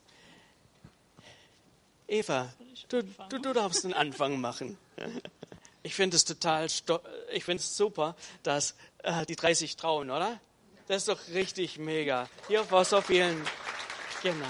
Eva, 2.08 2.54
du, 2.90 3.04
du, 3.30 3.40
du 3.40 3.54
darfst 3.54 3.84
den 3.84 3.94
Anfang 3.94 4.40
machen. 4.40 4.78
Ich 5.84 5.96
finde 5.96 6.16
es 6.16 6.26
total, 6.26 6.68
ich 6.68 7.44
finde 7.44 7.60
es 7.60 7.76
super, 7.76 8.16
dass 8.44 8.76
äh, 9.02 9.26
die 9.26 9.36
30 9.36 9.78
trauen, 9.78 10.12
oder? 10.12 10.40
Das 10.88 10.98
ist 10.98 11.08
doch 11.08 11.28
richtig 11.30 11.80
mega. 11.80 12.30
Hier 12.48 12.64
vor 12.64 12.86
so 12.86 13.02
vielen. 13.02 13.44
Genau. 14.22 14.46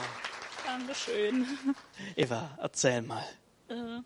Dankeschön. 0.66 1.48
Eva, 2.18 2.58
erzähl 2.62 3.02
mal. 3.02 3.26
Äh, 3.70 4.02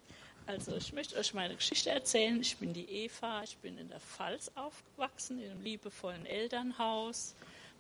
also 0.46 0.76
ich 0.76 0.94
möchte 0.94 1.18
euch 1.18 1.34
meine 1.34 1.56
Geschichte 1.56 1.89
erzählen. 1.89 2.39
Ich 2.39 2.58
bin 2.58 2.74
die 2.74 2.88
Eva, 2.88 3.41
ich 3.44 3.58
bin 3.58 3.78
in 3.80 3.89
der 3.89 4.00
Pfalz 4.00 4.52
aufgewachsen, 4.54 5.41
in 5.41 5.50
einem 5.50 5.63
liebevollen 5.63 6.26
Elternhaus, 6.28 7.34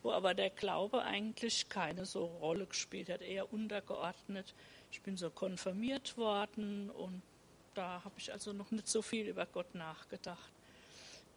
wo 0.05 0.11
aber 0.11 0.35
der 0.35 0.51
Glaube 0.51 1.01
eigentlich 1.01 1.67
keine 1.67 2.05
so 2.05 2.25
Rolle 2.25 2.67
gespielt 2.67 3.09
hat, 3.09 3.23
eher 3.23 3.51
untergeordnet. 3.51 4.53
Ich 4.91 5.01
bin 5.01 5.17
so 5.17 5.31
konfirmiert 5.31 6.15
worden 6.15 6.91
und 6.91 7.23
da 7.73 8.03
habe 8.05 8.13
ich 8.19 8.31
also 8.31 8.53
noch 8.53 8.69
nicht 8.69 8.87
so 8.87 9.01
viel 9.01 9.27
über 9.27 9.47
Gott 9.47 9.73
nachgedacht. 9.73 10.51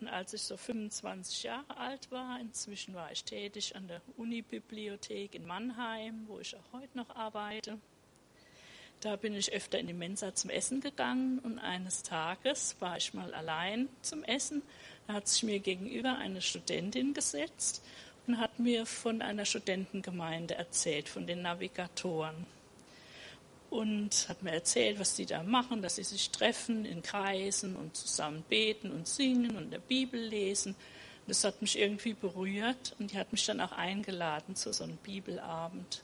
Und 0.01 0.09
als 0.09 0.35
ich 0.35 0.43
so 0.43 0.59
25 0.59 1.45
Jahre 1.45 1.79
alt 1.79 2.11
war, 2.11 2.39
inzwischen 2.41 2.95
war 2.95 3.11
ich 3.11 3.25
tätig 3.25 3.75
an 3.75 3.89
der 3.89 4.03
Unibibliothek 4.19 5.35
in 5.35 5.47
Mannheim, 5.47 6.25
wo 6.27 6.39
ich 6.39 6.55
auch 6.55 6.79
heute 6.79 6.95
noch 6.95 7.17
arbeite. 7.17 7.79
Da 9.01 9.17
bin 9.17 9.35
ich 9.35 9.51
öfter 9.51 9.79
in 9.79 9.87
die 9.87 9.95
Mensa 9.95 10.35
zum 10.35 10.51
Essen 10.51 10.83
gegangen 10.83 11.39
und 11.39 11.59
eines 11.59 12.03
Tages 12.03 12.77
war 12.81 12.99
ich 12.99 13.15
mal 13.15 13.33
allein 13.33 13.89
zum 14.03 14.25
Essen. 14.25 14.61
Da 15.07 15.15
hat 15.15 15.27
sich 15.27 15.43
mir 15.43 15.59
gegenüber 15.59 16.19
eine 16.19 16.43
Studentin 16.43 17.15
gesetzt 17.15 17.83
und 18.29 18.39
hat 18.39 18.59
mir 18.59 18.85
von 18.85 19.23
einer 19.23 19.47
Studentengemeinde 19.47 20.55
erzählt, 20.55 21.09
von 21.09 21.27
den 21.27 21.43
Navigatoren 21.43 22.47
und 23.71 24.29
hat 24.29 24.43
mir 24.43 24.53
erzählt, 24.53 24.99
was 25.01 25.15
die 25.15 25.27
da 25.27 25.43
machen, 25.43 25.83
dass 25.83 25.97
sie 25.97 26.05
sich 26.05 26.31
treffen 26.31 26.85
in 26.85 27.03
Kreisen 27.03 27.75
und 27.75 27.97
zusammen 27.97 28.45
beten 28.49 28.91
und 28.91 29.09
singen 29.09 29.57
und 29.57 29.71
der 29.71 29.79
Bibel 29.79 30.21
lesen. 30.21 30.77
Das 31.27 31.45
hat 31.45 31.61
mich 31.61 31.79
irgendwie 31.79 32.15
berührt 32.15 32.95
und 32.99 33.13
die 33.13 33.19
hat 33.19 33.33
mich 33.33 33.45
dann 33.45 33.61
auch 33.61 33.73
eingeladen 33.73 34.57
zu 34.57 34.73
so 34.73 34.85
einem 34.85 34.97
Bibelabend. 34.99 36.03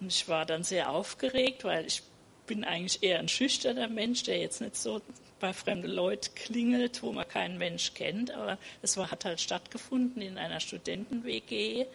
Und 0.00 0.12
ich 0.12 0.28
war 0.28 0.46
dann 0.46 0.64
sehr 0.64 0.90
aufgeregt, 0.90 1.64
weil 1.64 1.86
ich 1.86 2.02
bin 2.46 2.64
eigentlich 2.64 3.02
eher 3.02 3.20
ein 3.20 3.28
schüchterner 3.28 3.88
Mensch, 3.88 4.24
der 4.24 4.38
jetzt 4.38 4.60
nicht 4.60 4.76
so 4.76 5.00
bei 5.40 5.52
fremden 5.52 5.90
Leuten 5.90 6.34
klingelt, 6.34 7.02
wo 7.02 7.12
man 7.12 7.28
keinen 7.28 7.58
Mensch 7.58 7.94
kennt. 7.94 8.30
Aber 8.30 8.58
es 8.82 8.96
hat 8.96 9.24
halt 9.24 9.40
stattgefunden 9.40 10.22
in 10.22 10.38
einer 10.38 10.60
Studenten-WG 10.60 11.86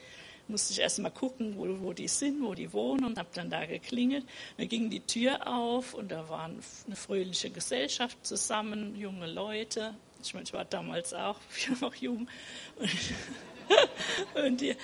musste 0.50 0.74
ich 0.74 0.80
erst 0.80 1.00
mal 1.00 1.12
gucken, 1.12 1.56
wo, 1.58 1.68
wo 1.82 1.94
die 1.94 2.08
sind, 2.08 2.42
wo 2.42 2.54
die 2.54 2.74
wohnen 2.74 3.06
und 3.06 3.18
habe 3.18 3.30
dann 3.34 3.50
da 3.50 3.66
geklingelt. 3.66 4.26
Dann 4.58 4.68
ging 4.68 4.90
die 4.90 5.02
Tür 5.02 5.48
auf 5.48 5.94
und 5.94 6.12
da 6.12 6.28
war 6.28 6.46
eine 6.46 6.96
fröhliche 6.96 7.52
Gesellschaft 7.52 8.18
zusammen, 8.26 8.96
junge 8.96 9.28
Leute. 9.28 9.94
Ich 10.22 10.34
meine, 10.34 10.44
ich 10.46 10.54
war 10.54 10.66
damals 10.66 11.14
auch, 11.14 11.38
ich 11.56 11.82
war 11.82 11.90
auch 11.90 11.96
jung. 11.96 12.28
Und, 12.76 14.44
und 14.44 14.62
die, 14.62 14.76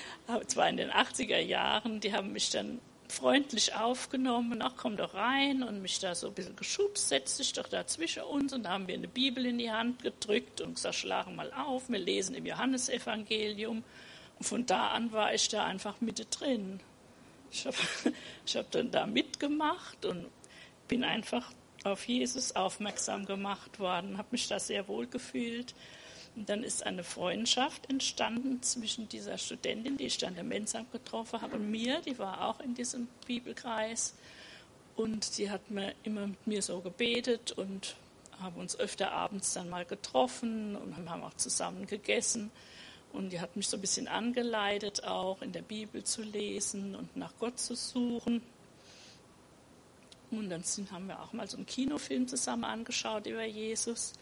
zwar 0.47 0.69
in 0.69 0.77
den 0.77 0.91
80er 0.91 1.39
Jahren, 1.39 1.99
die 1.99 2.13
haben 2.13 2.31
mich 2.31 2.51
dann 2.51 2.79
freundlich 3.07 3.75
aufgenommen, 3.75 4.61
ach 4.61 4.73
komm 4.77 4.97
doch 4.97 5.13
rein 5.13 5.63
und 5.63 5.81
mich 5.81 5.99
da 5.99 6.15
so 6.15 6.27
ein 6.27 6.33
bisschen 6.33 6.55
geschubst, 6.55 7.09
setz 7.09 7.37
dich 7.37 7.53
doch 7.53 7.67
da 7.67 7.85
zwischen 7.87 8.23
uns 8.23 8.53
und 8.53 8.63
da 8.63 8.71
haben 8.71 8.87
wir 8.87 8.95
eine 8.95 9.07
Bibel 9.07 9.45
in 9.45 9.57
die 9.57 9.71
Hand 9.71 10.03
gedrückt 10.03 10.61
und 10.61 10.75
gesagt, 10.75 10.95
schlagen 10.95 11.35
mal 11.35 11.51
auf, 11.53 11.89
wir 11.89 11.99
lesen 11.99 12.35
im 12.35 12.45
Johannesevangelium 12.45 13.83
und 14.37 14.45
von 14.45 14.65
da 14.65 14.89
an 14.89 15.11
war 15.11 15.33
ich 15.33 15.47
da 15.49 15.65
einfach 15.65 16.01
mittendrin. 16.01 16.79
Ich 17.51 17.65
habe 17.65 17.77
hab 18.55 18.71
dann 18.71 18.91
da 18.91 19.05
mitgemacht 19.05 20.05
und 20.05 20.25
bin 20.87 21.03
einfach 21.03 21.51
auf 21.83 22.07
Jesus 22.07 22.55
aufmerksam 22.55 23.25
gemacht 23.25 23.79
worden, 23.79 24.17
habe 24.17 24.29
mich 24.31 24.47
da 24.47 24.59
sehr 24.59 24.87
wohl 24.87 25.07
gefühlt. 25.07 25.75
Und 26.35 26.49
dann 26.49 26.63
ist 26.63 26.85
eine 26.85 27.03
Freundschaft 27.03 27.89
entstanden 27.89 28.61
zwischen 28.61 29.07
dieser 29.07 29.37
Studentin, 29.37 29.97
die 29.97 30.05
ich 30.05 30.17
dann 30.17 30.35
der 30.35 30.43
Mensa 30.43 30.83
getroffen 30.91 31.41
habe, 31.41 31.55
und 31.55 31.71
mir, 31.71 32.01
die 32.01 32.19
war 32.19 32.45
auch 32.45 32.59
in 32.59 32.75
diesem 32.75 33.07
Bibelkreis. 33.25 34.15
Und 34.95 35.37
die 35.37 35.49
hat 35.49 35.71
mir 35.71 35.93
immer 36.03 36.27
mit 36.27 36.47
mir 36.47 36.61
so 36.61 36.81
gebetet 36.81 37.53
und 37.53 37.95
haben 38.39 38.59
uns 38.59 38.77
öfter 38.77 39.11
abends 39.11 39.53
dann 39.53 39.69
mal 39.69 39.85
getroffen 39.85 40.75
und 40.75 41.09
haben 41.09 41.23
auch 41.23 41.35
zusammen 41.35 41.85
gegessen. 41.87 42.51
Und 43.13 43.29
die 43.29 43.39
hat 43.39 43.55
mich 43.55 43.67
so 43.67 43.77
ein 43.77 43.81
bisschen 43.81 44.09
angeleitet, 44.09 45.05
auch 45.05 45.41
in 45.41 45.53
der 45.53 45.61
Bibel 45.61 46.03
zu 46.03 46.21
lesen 46.21 46.95
und 46.95 47.15
nach 47.15 47.31
Gott 47.39 47.59
zu 47.59 47.75
suchen. 47.75 48.41
Und 50.31 50.49
dann 50.49 50.63
sind, 50.63 50.91
haben 50.91 51.07
wir 51.07 51.21
auch 51.21 51.31
mal 51.31 51.47
so 51.47 51.55
einen 51.55 51.65
Kinofilm 51.65 52.27
zusammen 52.27 52.65
angeschaut 52.65 53.25
über 53.25 53.45
Jesus. 53.45 54.13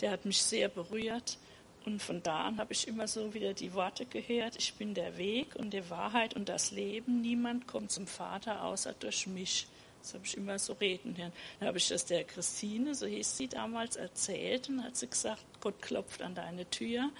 Der 0.00 0.10
hat 0.10 0.24
mich 0.24 0.42
sehr 0.42 0.68
berührt. 0.68 1.36
Und 1.84 2.02
von 2.02 2.22
da 2.22 2.44
an 2.44 2.58
habe 2.58 2.72
ich 2.72 2.88
immer 2.88 3.08
so 3.08 3.34
wieder 3.34 3.54
die 3.54 3.74
Worte 3.74 4.06
gehört, 4.06 4.56
ich 4.56 4.74
bin 4.74 4.94
der 4.94 5.16
Weg 5.16 5.56
und 5.56 5.72
die 5.72 5.88
Wahrheit 5.90 6.34
und 6.34 6.48
das 6.48 6.70
Leben. 6.70 7.20
Niemand 7.20 7.66
kommt 7.66 7.90
zum 7.90 8.06
Vater 8.06 8.64
außer 8.64 8.94
durch 8.98 9.26
mich. 9.26 9.66
Das 10.00 10.14
habe 10.14 10.24
ich 10.24 10.36
immer 10.36 10.58
so 10.58 10.72
reden 10.74 11.16
hören. 11.16 11.32
Dann 11.58 11.68
habe 11.68 11.78
ich 11.78 11.88
das 11.88 12.04
der 12.04 12.24
Christine, 12.24 12.94
so 12.94 13.06
hieß 13.06 13.36
sie 13.36 13.48
damals, 13.48 13.96
erzählt 13.96 14.68
und 14.68 14.82
hat 14.82 14.96
sie 14.96 15.06
gesagt, 15.06 15.44
Gott 15.60 15.80
klopft 15.80 16.22
an 16.22 16.34
deine 16.34 16.68
Tür 16.68 17.10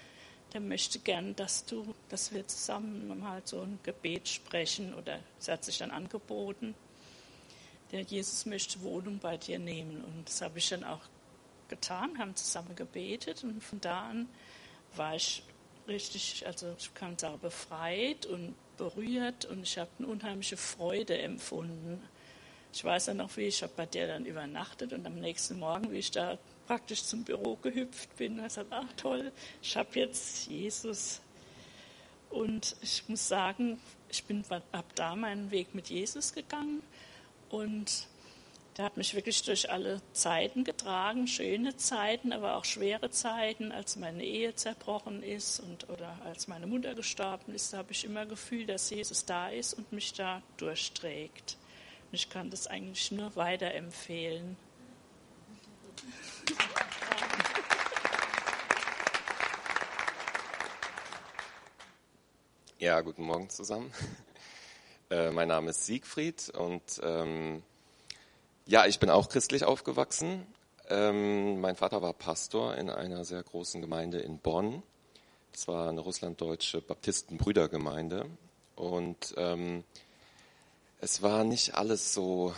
der 0.52 0.60
möchte 0.60 0.98
gern, 0.98 1.34
dass 1.34 1.64
du, 1.64 1.94
dass 2.08 2.32
wir 2.32 2.46
zusammen 2.46 3.18
mal 3.18 3.40
so 3.44 3.62
ein 3.62 3.78
Gebet 3.82 4.28
sprechen 4.28 4.92
oder 4.94 5.18
es 5.40 5.48
hat 5.48 5.64
sich 5.64 5.78
dann 5.78 5.90
angeboten. 5.90 6.74
Der 7.90 8.02
Jesus 8.02 8.46
möchte 8.46 8.82
Wohnung 8.82 9.18
bei 9.18 9.36
dir 9.36 9.58
nehmen 9.58 10.02
und 10.04 10.28
das 10.28 10.42
habe 10.42 10.58
ich 10.58 10.68
dann 10.68 10.84
auch 10.84 11.00
getan, 11.68 12.18
haben 12.18 12.36
zusammen 12.36 12.76
gebetet 12.76 13.44
und 13.44 13.62
von 13.62 13.80
da 13.80 14.10
an 14.10 14.28
war 14.96 15.14
ich 15.14 15.42
richtig, 15.88 16.46
also 16.46 16.74
ich 16.78 16.92
kann 16.94 17.18
sagen, 17.18 17.38
befreit 17.40 18.26
und 18.26 18.54
berührt 18.76 19.44
und 19.46 19.62
ich 19.62 19.78
habe 19.78 19.90
eine 19.98 20.08
unheimliche 20.08 20.56
Freude 20.56 21.18
empfunden. 21.18 22.02
Ich 22.72 22.82
weiß 22.82 23.06
ja 23.06 23.14
noch, 23.14 23.36
wie 23.36 23.42
ich 23.42 23.62
habe 23.62 23.72
bei 23.76 23.86
dir 23.86 24.06
dann 24.06 24.24
übernachtet 24.24 24.92
und 24.92 25.06
am 25.06 25.16
nächsten 25.16 25.58
Morgen, 25.58 25.92
wie 25.92 25.98
ich 25.98 26.10
da 26.10 26.38
praktisch 26.66 27.04
zum 27.04 27.24
Büro 27.24 27.56
gehüpft 27.56 28.16
bin 28.16 28.38
und 28.38 28.44
gesagt, 28.44 28.68
ach 28.70 28.90
toll, 28.96 29.30
ich 29.60 29.76
habe 29.76 29.90
jetzt 29.98 30.46
Jesus. 30.46 31.20
Und 32.30 32.76
ich 32.80 33.06
muss 33.08 33.28
sagen, 33.28 33.78
ich 34.08 34.24
bin 34.24 34.42
ab 34.50 34.86
da 34.94 35.14
meinen 35.14 35.50
Weg 35.50 35.74
mit 35.74 35.90
Jesus 35.90 36.32
gegangen 36.32 36.82
und 37.50 38.08
der 38.76 38.86
hat 38.86 38.96
mich 38.96 39.14
wirklich 39.14 39.42
durch 39.42 39.70
alle 39.70 40.00
Zeiten 40.12 40.64
getragen, 40.64 41.26
schöne 41.26 41.76
Zeiten, 41.76 42.32
aber 42.32 42.56
auch 42.56 42.64
schwere 42.64 43.10
Zeiten, 43.10 43.70
als 43.70 43.96
meine 43.96 44.24
Ehe 44.24 44.54
zerbrochen 44.54 45.22
ist 45.22 45.60
und 45.60 45.90
oder 45.90 46.18
als 46.24 46.48
meine 46.48 46.66
Mutter 46.66 46.94
gestorben 46.94 47.54
ist, 47.54 47.72
da 47.72 47.78
habe 47.78 47.92
ich 47.92 48.04
immer 48.04 48.24
Gefühl, 48.24 48.66
dass 48.66 48.88
Jesus 48.88 49.26
da 49.26 49.48
ist 49.48 49.74
und 49.74 49.92
mich 49.92 50.14
da 50.14 50.42
durchträgt. 50.56 51.58
Und 52.10 52.14
ich 52.14 52.30
kann 52.30 52.50
das 52.50 52.66
eigentlich 52.66 53.12
nur 53.12 53.36
weiterempfehlen. 53.36 54.56
Ja, 62.78 63.00
guten 63.02 63.24
Morgen 63.24 63.48
zusammen. 63.50 63.92
Äh, 65.10 65.30
mein 65.30 65.48
Name 65.48 65.68
ist 65.68 65.84
Siegfried 65.84 66.48
und 66.56 66.98
ähm, 67.02 67.62
ja, 68.66 68.86
ich 68.86 68.98
bin 68.98 69.10
auch 69.10 69.28
christlich 69.28 69.64
aufgewachsen. 69.64 70.46
Ähm, 70.88 71.60
mein 71.60 71.76
Vater 71.76 72.02
war 72.02 72.12
Pastor 72.12 72.76
in 72.76 72.90
einer 72.90 73.24
sehr 73.24 73.42
großen 73.42 73.80
Gemeinde 73.80 74.18
in 74.18 74.38
Bonn. 74.38 74.82
Das 75.52 75.68
war 75.68 75.88
eine 75.88 76.00
russlanddeutsche 76.00 76.80
Baptistenbrüdergemeinde. 76.80 78.26
Und 78.76 79.34
ähm, 79.36 79.84
es 81.00 81.22
war 81.22 81.44
nicht 81.44 81.74
alles 81.74 82.14
so 82.14 82.54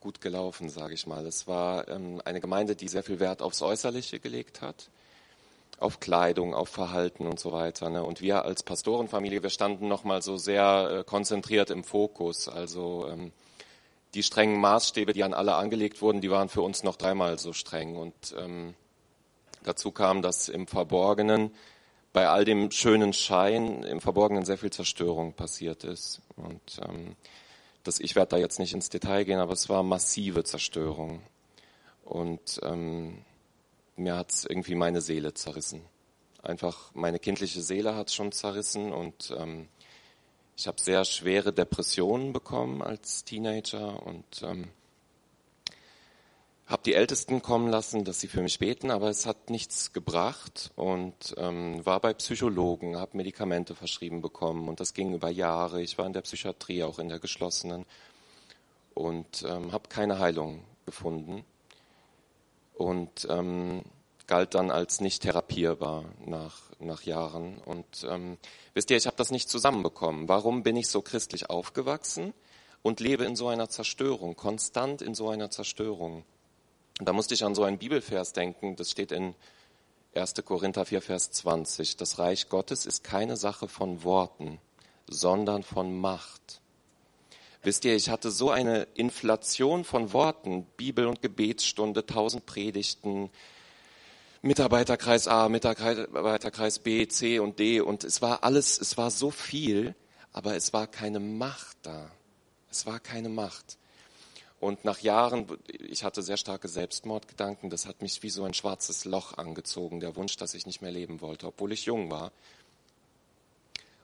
gut 0.00 0.20
gelaufen, 0.20 0.68
sage 0.68 0.94
ich 0.94 1.06
mal. 1.06 1.24
Es 1.26 1.48
war 1.48 1.88
ähm, 1.88 2.20
eine 2.24 2.40
Gemeinde, 2.40 2.76
die 2.76 2.88
sehr 2.88 3.02
viel 3.02 3.20
Wert 3.20 3.40
aufs 3.40 3.62
Äußerliche 3.62 4.20
gelegt 4.20 4.60
hat, 4.60 4.90
auf 5.78 5.98
Kleidung, 5.98 6.54
auf 6.54 6.68
Verhalten 6.68 7.26
und 7.26 7.40
so 7.40 7.52
weiter. 7.52 7.88
Ne? 7.88 8.04
Und 8.04 8.20
wir 8.20 8.44
als 8.44 8.62
Pastorenfamilie, 8.62 9.42
wir 9.42 9.50
standen 9.50 9.88
nochmal 9.88 10.22
so 10.22 10.36
sehr 10.36 10.98
äh, 11.00 11.04
konzentriert 11.04 11.70
im 11.70 11.84
Fokus. 11.84 12.48
Also 12.48 13.08
ähm, 13.08 13.32
die 14.14 14.22
strengen 14.22 14.60
Maßstäbe, 14.60 15.12
die 15.12 15.24
an 15.24 15.34
alle 15.34 15.54
angelegt 15.56 16.00
wurden, 16.00 16.20
die 16.20 16.30
waren 16.30 16.48
für 16.48 16.62
uns 16.62 16.82
noch 16.82 16.96
dreimal 16.96 17.38
so 17.38 17.52
streng. 17.52 17.96
Und 17.96 18.14
ähm, 18.38 18.74
dazu 19.64 19.90
kam, 19.90 20.22
dass 20.22 20.48
im 20.48 20.66
Verborgenen, 20.66 21.50
bei 22.12 22.28
all 22.28 22.44
dem 22.44 22.70
schönen 22.70 23.12
Schein, 23.12 23.82
im 23.82 24.00
Verborgenen 24.00 24.44
sehr 24.44 24.58
viel 24.58 24.70
Zerstörung 24.70 25.32
passiert 25.32 25.82
ist. 25.82 26.20
Und 26.36 26.80
ähm, 26.88 27.16
das, 27.82 27.98
ich 27.98 28.14
werde 28.14 28.30
da 28.30 28.36
jetzt 28.36 28.58
nicht 28.58 28.72
ins 28.72 28.88
Detail 28.88 29.24
gehen, 29.24 29.40
aber 29.40 29.52
es 29.52 29.68
war 29.68 29.82
massive 29.82 30.44
Zerstörung. 30.44 31.20
Und 32.04 32.60
ähm, 32.62 33.24
mir 33.96 34.16
hat 34.16 34.30
es 34.30 34.44
irgendwie 34.44 34.74
meine 34.74 35.00
Seele 35.00 35.34
zerrissen. 35.34 35.82
Einfach 36.42 36.90
meine 36.94 37.18
kindliche 37.18 37.62
Seele 37.62 37.96
hat 37.96 38.10
schon 38.12 38.30
zerrissen 38.30 38.92
und 38.92 39.34
ähm, 39.36 39.68
ich 40.56 40.66
habe 40.66 40.80
sehr 40.80 41.04
schwere 41.04 41.52
Depressionen 41.52 42.32
bekommen 42.32 42.82
als 42.82 43.24
Teenager 43.24 44.04
und 44.06 44.42
ähm, 44.42 44.68
habe 46.66 46.82
die 46.84 46.94
Ältesten 46.94 47.42
kommen 47.42 47.68
lassen, 47.68 48.04
dass 48.04 48.20
sie 48.20 48.28
für 48.28 48.40
mich 48.40 48.58
beten, 48.58 48.90
aber 48.90 49.08
es 49.08 49.26
hat 49.26 49.50
nichts 49.50 49.92
gebracht 49.92 50.70
und 50.76 51.34
ähm, 51.36 51.84
war 51.84 52.00
bei 52.00 52.14
Psychologen, 52.14 52.96
habe 52.96 53.16
Medikamente 53.16 53.74
verschrieben 53.74 54.22
bekommen 54.22 54.68
und 54.68 54.80
das 54.80 54.94
ging 54.94 55.12
über 55.12 55.28
Jahre. 55.28 55.82
Ich 55.82 55.98
war 55.98 56.06
in 56.06 56.14
der 56.14 56.22
Psychiatrie, 56.22 56.82
auch 56.82 56.98
in 56.98 57.08
der 57.08 57.18
geschlossenen 57.18 57.84
und 58.94 59.44
ähm, 59.46 59.72
habe 59.72 59.88
keine 59.88 60.18
Heilung 60.18 60.64
gefunden 60.86 61.44
und 62.74 63.26
ähm, 63.28 63.82
galt 64.26 64.54
dann 64.54 64.70
als 64.70 65.00
nicht 65.00 65.22
therapierbar 65.22 66.04
nach, 66.24 66.56
nach 66.86 67.02
Jahren. 67.02 67.58
Und 67.58 68.06
ähm, 68.08 68.38
wisst 68.74 68.90
ihr, 68.90 68.96
ich 68.96 69.06
habe 69.06 69.16
das 69.16 69.30
nicht 69.30 69.48
zusammenbekommen. 69.48 70.28
Warum 70.28 70.62
bin 70.62 70.76
ich 70.76 70.88
so 70.88 71.02
christlich 71.02 71.50
aufgewachsen 71.50 72.32
und 72.82 73.00
lebe 73.00 73.24
in 73.24 73.36
so 73.36 73.48
einer 73.48 73.68
Zerstörung, 73.68 74.36
konstant 74.36 75.02
in 75.02 75.14
so 75.14 75.28
einer 75.28 75.50
Zerstörung? 75.50 76.24
Da 77.00 77.12
musste 77.12 77.34
ich 77.34 77.44
an 77.44 77.54
so 77.54 77.64
einen 77.64 77.78
Bibelvers 77.78 78.32
denken, 78.32 78.76
das 78.76 78.90
steht 78.90 79.10
in 79.10 79.34
1. 80.14 80.34
Korinther 80.44 80.84
4, 80.84 81.02
Vers 81.02 81.32
20. 81.32 81.96
Das 81.96 82.18
Reich 82.18 82.48
Gottes 82.48 82.86
ist 82.86 83.02
keine 83.02 83.36
Sache 83.36 83.66
von 83.66 84.04
Worten, 84.04 84.60
sondern 85.08 85.64
von 85.64 85.98
Macht. 85.98 86.60
Wisst 87.64 87.84
ihr, 87.84 87.96
ich 87.96 88.10
hatte 88.10 88.30
so 88.30 88.50
eine 88.50 88.86
Inflation 88.94 89.84
von 89.84 90.12
Worten, 90.12 90.66
Bibel- 90.76 91.06
und 91.06 91.22
Gebetsstunde, 91.22 92.06
tausend 92.06 92.46
Predigten, 92.46 93.30
Mitarbeiterkreis 94.44 95.26
A, 95.26 95.48
Mitarbeiterkreis 95.48 96.78
B, 96.78 97.08
C 97.08 97.38
und 97.38 97.58
D 97.58 97.80
und 97.80 98.04
es 98.04 98.20
war 98.20 98.44
alles, 98.44 98.78
es 98.78 98.98
war 98.98 99.10
so 99.10 99.30
viel, 99.30 99.94
aber 100.34 100.54
es 100.54 100.74
war 100.74 100.86
keine 100.86 101.18
Macht 101.18 101.78
da. 101.80 102.10
Es 102.70 102.84
war 102.84 103.00
keine 103.00 103.30
Macht. 103.30 103.78
Und 104.60 104.84
nach 104.84 104.98
Jahren, 104.98 105.46
ich 105.68 106.04
hatte 106.04 106.22
sehr 106.22 106.36
starke 106.36 106.68
Selbstmordgedanken, 106.68 107.70
das 107.70 107.86
hat 107.86 108.02
mich 108.02 108.22
wie 108.22 108.28
so 108.28 108.44
ein 108.44 108.52
schwarzes 108.52 109.06
Loch 109.06 109.38
angezogen, 109.38 110.00
der 110.00 110.14
Wunsch, 110.14 110.36
dass 110.36 110.52
ich 110.52 110.66
nicht 110.66 110.82
mehr 110.82 110.92
leben 110.92 111.22
wollte, 111.22 111.46
obwohl 111.46 111.72
ich 111.72 111.86
jung 111.86 112.10
war. 112.10 112.30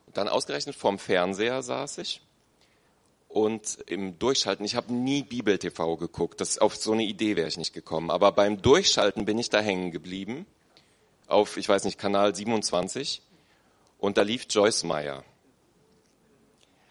Und 0.07 0.17
dann 0.17 0.27
ausgerechnet 0.27 0.75
vorm 0.75 0.99
Fernseher 0.99 1.63
saß 1.63 1.99
ich 1.99 2.23
und 3.31 3.79
im 3.87 4.19
Durchschalten, 4.19 4.65
ich 4.65 4.75
habe 4.75 4.93
nie 4.93 5.23
Bibel 5.23 5.57
TV 5.57 5.97
geguckt, 5.97 6.41
das, 6.41 6.59
auf 6.59 6.75
so 6.75 6.93
eine 6.93 7.05
Idee 7.05 7.37
wäre 7.37 7.47
ich 7.47 7.57
nicht 7.57 7.73
gekommen, 7.73 8.11
aber 8.11 8.33
beim 8.33 8.61
Durchschalten 8.61 9.25
bin 9.25 9.39
ich 9.39 9.51
da 9.51 9.61
hängen 9.61 9.93
geblieben, 9.93 10.47
auf, 11.29 11.57
ich 11.57 11.69
weiß 11.69 11.85
nicht, 11.85 11.97
Kanal 11.97 12.35
27 12.35 13.23
und 13.99 14.19
da 14.19 14.23
lief 14.23 14.47
Joyce 14.51 14.83
Meyer. 14.83 15.25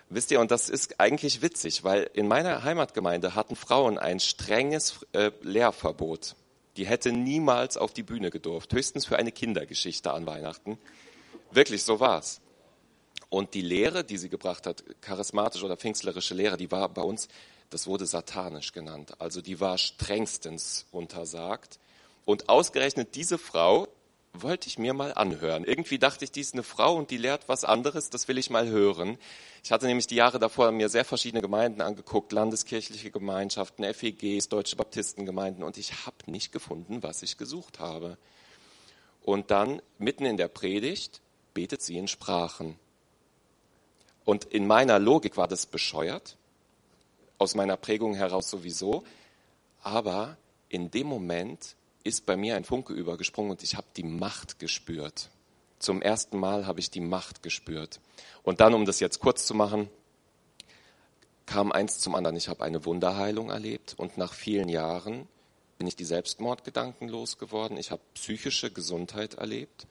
Wisst 0.07 0.31
ihr, 0.31 0.39
und 0.39 0.49
das 0.49 0.69
ist 0.69 0.99
eigentlich 0.99 1.41
witzig, 1.41 1.83
weil 1.83 2.09
in 2.13 2.27
meiner 2.27 2.63
Heimatgemeinde 2.63 3.35
hatten 3.35 3.57
Frauen 3.57 3.97
ein 3.97 4.19
strenges 4.19 5.05
äh, 5.11 5.31
Lehrverbot. 5.41 6.35
Die 6.77 6.87
hätte 6.87 7.11
niemals 7.11 7.77
auf 7.77 7.93
die 7.93 8.01
Bühne 8.01 8.31
gedurft, 8.31 8.73
höchstens 8.73 9.05
für 9.05 9.17
eine 9.17 9.33
Kindergeschichte 9.33 10.11
an 10.11 10.25
Weihnachten. 10.25 10.79
Wirklich, 11.51 11.83
so 11.83 11.99
war's. 11.99 12.39
Und 13.29 13.53
die 13.53 13.61
Lehre, 13.61 14.03
die 14.03 14.17
sie 14.17 14.29
gebracht 14.29 14.65
hat, 14.65 14.83
charismatische 15.01 15.65
oder 15.65 15.77
pfingstlerische 15.77 16.33
Lehre, 16.33 16.57
die 16.57 16.71
war 16.71 16.89
bei 16.89 17.03
uns, 17.03 17.27
das 17.69 17.85
wurde 17.85 18.05
satanisch 18.05 18.71
genannt. 18.71 19.13
Also 19.19 19.41
die 19.41 19.59
war 19.59 19.77
strengstens 19.77 20.85
untersagt. 20.91 21.79
Und 22.25 22.49
ausgerechnet 22.49 23.15
diese 23.15 23.37
Frau 23.37 23.87
wollte 24.33 24.67
ich 24.67 24.77
mir 24.77 24.93
mal 24.93 25.13
anhören. 25.13 25.63
Irgendwie 25.63 25.99
dachte 25.99 26.25
ich, 26.25 26.31
die 26.31 26.41
ist 26.41 26.53
eine 26.53 26.63
Frau 26.63 26.95
und 26.95 27.11
die 27.11 27.17
lehrt 27.17 27.47
was 27.47 27.65
anderes, 27.65 28.09
das 28.09 28.27
will 28.27 28.37
ich 28.37 28.49
mal 28.49 28.67
hören. 28.67 29.17
Ich 29.63 29.71
hatte 29.71 29.87
nämlich 29.87 30.07
die 30.07 30.15
Jahre 30.15 30.39
davor 30.39 30.71
mir 30.71 30.89
sehr 30.89 31.05
verschiedene 31.05 31.41
Gemeinden 31.41 31.81
angeguckt, 31.81 32.31
landeskirchliche 32.31 33.11
Gemeinschaften, 33.11 33.83
FEGs, 33.93 34.49
deutsche 34.49 34.75
Baptistengemeinden 34.75 35.63
und 35.63 35.77
ich 35.77 36.05
habe 36.05 36.17
nicht 36.27 36.51
gefunden, 36.51 37.03
was 37.03 37.23
ich 37.23 37.37
gesucht 37.37 37.79
habe. 37.79 38.17
Und 39.23 39.51
dann, 39.51 39.81
mitten 39.97 40.25
in 40.25 40.37
der 40.37 40.47
Predigt, 40.47 41.21
betet 41.53 41.81
sie 41.81 41.97
in 41.97 42.07
Sprachen. 42.07 42.79
Und 44.25 44.45
in 44.45 44.67
meiner 44.67 44.99
Logik 44.99 45.37
war 45.37 45.47
das 45.47 45.65
bescheuert, 45.65 46.37
aus 47.37 47.55
meiner 47.55 47.77
Prägung 47.77 48.13
heraus 48.13 48.49
sowieso, 48.49 49.03
aber 49.81 50.37
in 50.67 50.91
dem 50.91 51.07
Moment 51.07 51.75
ist 52.03 52.25
bei 52.25 52.37
mir 52.37 52.55
ein 52.55 52.63
Funke 52.63 52.93
übergesprungen 52.93 53.51
und 53.51 53.63
ich 53.63 53.75
habe 53.75 53.87
die 53.95 54.03
Macht 54.03 54.59
gespürt. 54.59 55.29
Zum 55.79 56.01
ersten 56.01 56.37
Mal 56.37 56.67
habe 56.67 56.79
ich 56.79 56.91
die 56.91 56.99
Macht 56.99 57.41
gespürt. 57.41 57.99
Und 58.43 58.59
dann, 58.59 58.73
um 58.73 58.85
das 58.85 58.99
jetzt 58.99 59.19
kurz 59.19 59.45
zu 59.45 59.53
machen, 59.53 59.89
kam 61.45 61.71
eins 61.71 61.99
zum 61.99 62.15
anderen. 62.15 62.35
Ich 62.35 62.49
habe 62.49 62.63
eine 62.63 62.85
Wunderheilung 62.85 63.49
erlebt 63.49 63.95
und 63.97 64.17
nach 64.17 64.33
vielen 64.33 64.69
Jahren 64.69 65.27
bin 65.77 65.87
ich 65.87 65.95
die 65.95 66.05
Selbstmordgedanken 66.05 67.07
losgeworden. 67.07 67.77
Ich 67.77 67.91
habe 67.91 68.01
psychische 68.13 68.69
Gesundheit 68.69 69.35
erlebt 69.35 69.87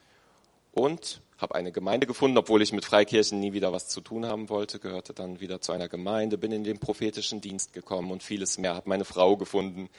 und 0.71 1.21
habe 1.39 1.55
eine 1.55 1.71
Gemeinde 1.71 2.05
gefunden, 2.05 2.37
obwohl 2.37 2.61
ich 2.61 2.73
mit 2.73 2.85
Freikirchen 2.85 3.39
nie 3.39 3.53
wieder 3.53 3.71
was 3.71 3.87
zu 3.87 4.01
tun 4.01 4.25
haben 4.25 4.49
wollte, 4.49 4.77
gehörte 4.79 5.13
dann 5.13 5.39
wieder 5.39 5.61
zu 5.61 5.71
einer 5.71 5.87
Gemeinde, 5.87 6.37
bin 6.37 6.51
in 6.51 6.63
den 6.63 6.79
prophetischen 6.79 7.41
Dienst 7.41 7.73
gekommen 7.73 8.11
und 8.11 8.21
vieles 8.21 8.57
mehr, 8.57 8.75
habe 8.75 8.89
meine 8.89 9.05
Frau 9.05 9.37
gefunden. 9.37 9.89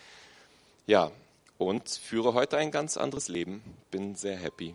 Ja, 0.86 1.10
und 1.56 1.88
führe 1.88 2.34
heute 2.34 2.58
ein 2.58 2.70
ganz 2.70 2.96
anderes 2.96 3.28
Leben, 3.28 3.62
bin 3.90 4.14
sehr 4.14 4.36
happy. 4.36 4.74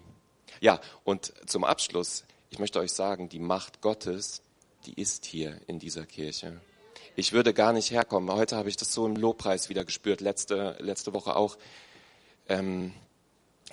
Ja, 0.60 0.82
und 1.04 1.34
zum 1.45 1.63
Abschluss, 1.63 2.25
ich 2.49 2.60
möchte 2.60 2.80
euch 2.80 2.93
sagen, 2.93 3.30
die 3.30 3.39
Macht 3.39 3.82
Gottes, 3.82 4.41
die 4.86 4.99
ist 4.99 5.25
hier 5.25 5.60
in 5.67 5.80
dieser 5.80 6.06
Kirche. 6.06 6.60
Ich 7.15 7.32
würde 7.32 7.54
gar 7.54 7.73
nicht 7.73 7.91
herkommen. 7.91 8.32
Heute 8.32 8.56
habe 8.56 8.69
ich 8.69 8.78
das 8.78 8.91
so 8.91 9.06
im 9.06 9.15
Lobpreis 9.15 9.69
wieder 9.69 9.86
gespürt, 9.86 10.21
letzte, 10.21 10.78
letzte 10.80 11.13
Woche 11.13 11.36
auch. 11.36 11.58
Ähm, 12.49 12.93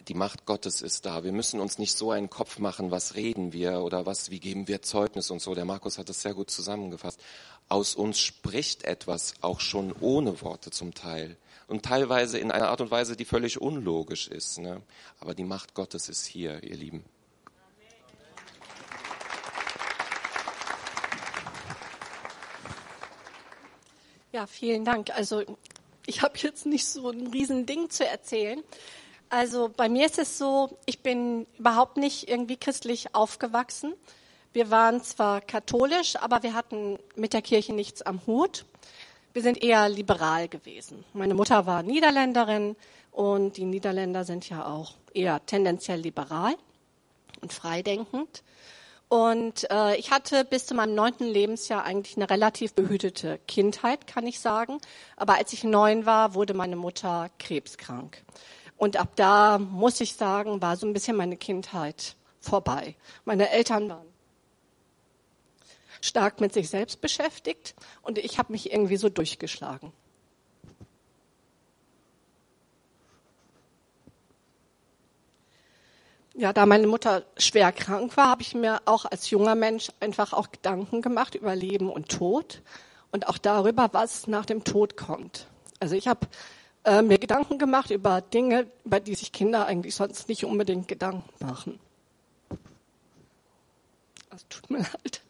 die 0.08 0.14
Macht 0.14 0.46
Gottes 0.46 0.82
ist 0.82 1.06
da. 1.06 1.24
Wir 1.24 1.32
müssen 1.32 1.60
uns 1.60 1.78
nicht 1.78 1.96
so 1.96 2.10
einen 2.10 2.30
Kopf 2.30 2.58
machen, 2.58 2.90
was 2.90 3.14
reden 3.14 3.52
wir 3.52 3.80
oder 3.80 4.06
was, 4.06 4.30
wie 4.30 4.40
geben 4.40 4.68
wir 4.68 4.82
Zeugnis 4.82 5.30
und 5.30 5.40
so. 5.40 5.54
Der 5.54 5.64
Markus 5.64 5.98
hat 5.98 6.08
das 6.08 6.22
sehr 6.22 6.34
gut 6.34 6.50
zusammengefasst. 6.50 7.20
Aus 7.68 7.94
uns 7.94 8.18
spricht 8.18 8.84
etwas, 8.84 9.34
auch 9.40 9.60
schon 9.60 9.92
ohne 10.00 10.40
Worte 10.42 10.70
zum 10.70 10.94
Teil. 10.94 11.36
Und 11.68 11.84
teilweise 11.84 12.38
in 12.38 12.50
einer 12.50 12.68
Art 12.68 12.80
und 12.80 12.90
Weise, 12.90 13.16
die 13.16 13.24
völlig 13.24 13.60
unlogisch 13.60 14.28
ist. 14.28 14.58
Ne? 14.58 14.82
Aber 15.20 15.34
die 15.34 15.44
Macht 15.44 15.74
Gottes 15.74 16.08
ist 16.08 16.26
hier, 16.26 16.62
ihr 16.62 16.76
Lieben. 16.76 17.04
Ja, 24.32 24.46
vielen 24.46 24.84
Dank. 24.84 25.10
Also 25.10 25.44
ich 26.06 26.22
habe 26.22 26.38
jetzt 26.38 26.66
nicht 26.66 26.86
so 26.86 27.10
ein 27.10 27.28
Riesending 27.28 27.90
zu 27.90 28.06
erzählen. 28.06 28.62
Also 29.32 29.70
bei 29.74 29.88
mir 29.88 30.04
ist 30.04 30.18
es 30.18 30.36
so, 30.36 30.76
ich 30.84 31.02
bin 31.02 31.46
überhaupt 31.58 31.96
nicht 31.96 32.28
irgendwie 32.28 32.58
christlich 32.58 33.14
aufgewachsen. 33.14 33.94
Wir 34.52 34.70
waren 34.70 35.02
zwar 35.02 35.40
katholisch, 35.40 36.16
aber 36.16 36.42
wir 36.42 36.52
hatten 36.52 36.98
mit 37.16 37.32
der 37.32 37.40
Kirche 37.40 37.72
nichts 37.72 38.02
am 38.02 38.20
Hut. 38.26 38.66
Wir 39.32 39.40
sind 39.40 39.62
eher 39.62 39.88
liberal 39.88 40.48
gewesen. 40.48 41.02
Meine 41.14 41.32
Mutter 41.32 41.64
war 41.64 41.82
Niederländerin 41.82 42.76
und 43.10 43.56
die 43.56 43.64
Niederländer 43.64 44.24
sind 44.24 44.50
ja 44.50 44.66
auch 44.66 44.96
eher 45.14 45.40
tendenziell 45.46 46.00
liberal 46.00 46.54
und 47.40 47.54
freidenkend. 47.54 48.42
Und 49.08 49.66
äh, 49.70 49.96
ich 49.96 50.10
hatte 50.10 50.44
bis 50.44 50.66
zu 50.66 50.74
meinem 50.74 50.94
neunten 50.94 51.24
Lebensjahr 51.24 51.84
eigentlich 51.84 52.18
eine 52.18 52.28
relativ 52.28 52.74
behütete 52.74 53.40
Kindheit, 53.48 54.06
kann 54.06 54.26
ich 54.26 54.40
sagen. 54.40 54.78
Aber 55.16 55.38
als 55.38 55.54
ich 55.54 55.64
neun 55.64 56.04
war, 56.04 56.34
wurde 56.34 56.52
meine 56.52 56.76
Mutter 56.76 57.30
krebskrank. 57.38 58.22
Und 58.82 58.96
ab 58.96 59.10
da, 59.14 59.58
muss 59.58 60.00
ich 60.00 60.16
sagen, 60.16 60.60
war 60.60 60.76
so 60.76 60.88
ein 60.88 60.92
bisschen 60.92 61.16
meine 61.16 61.36
Kindheit 61.36 62.16
vorbei. 62.40 62.96
Meine 63.24 63.48
Eltern 63.50 63.88
waren 63.88 64.08
stark 66.00 66.40
mit 66.40 66.52
sich 66.52 66.68
selbst 66.68 67.00
beschäftigt 67.00 67.76
und 68.02 68.18
ich 68.18 68.38
habe 68.38 68.50
mich 68.50 68.72
irgendwie 68.72 68.96
so 68.96 69.08
durchgeschlagen. 69.08 69.92
Ja, 76.34 76.52
da 76.52 76.66
meine 76.66 76.88
Mutter 76.88 77.24
schwer 77.36 77.70
krank 77.70 78.16
war, 78.16 78.30
habe 78.30 78.42
ich 78.42 78.52
mir 78.52 78.82
auch 78.86 79.04
als 79.04 79.30
junger 79.30 79.54
Mensch 79.54 79.92
einfach 80.00 80.32
auch 80.32 80.50
Gedanken 80.50 81.02
gemacht 81.02 81.36
über 81.36 81.54
Leben 81.54 81.88
und 81.88 82.08
Tod 82.08 82.62
und 83.12 83.28
auch 83.28 83.38
darüber, 83.38 83.90
was 83.92 84.26
nach 84.26 84.44
dem 84.44 84.64
Tod 84.64 84.96
kommt. 84.96 85.46
Also 85.78 85.94
ich 85.94 86.08
habe 86.08 86.26
äh, 86.84 87.02
mir 87.02 87.18
Gedanken 87.18 87.58
gemacht 87.58 87.90
über 87.90 88.20
Dinge, 88.20 88.66
über 88.84 89.00
die 89.00 89.14
sich 89.14 89.32
Kinder 89.32 89.66
eigentlich 89.66 89.94
sonst 89.94 90.28
nicht 90.28 90.44
unbedingt 90.44 90.88
Gedanken 90.88 91.30
machen. 91.44 91.80
Das 94.30 94.46
tut 94.48 94.70
mir 94.70 94.78
leid. 94.78 95.22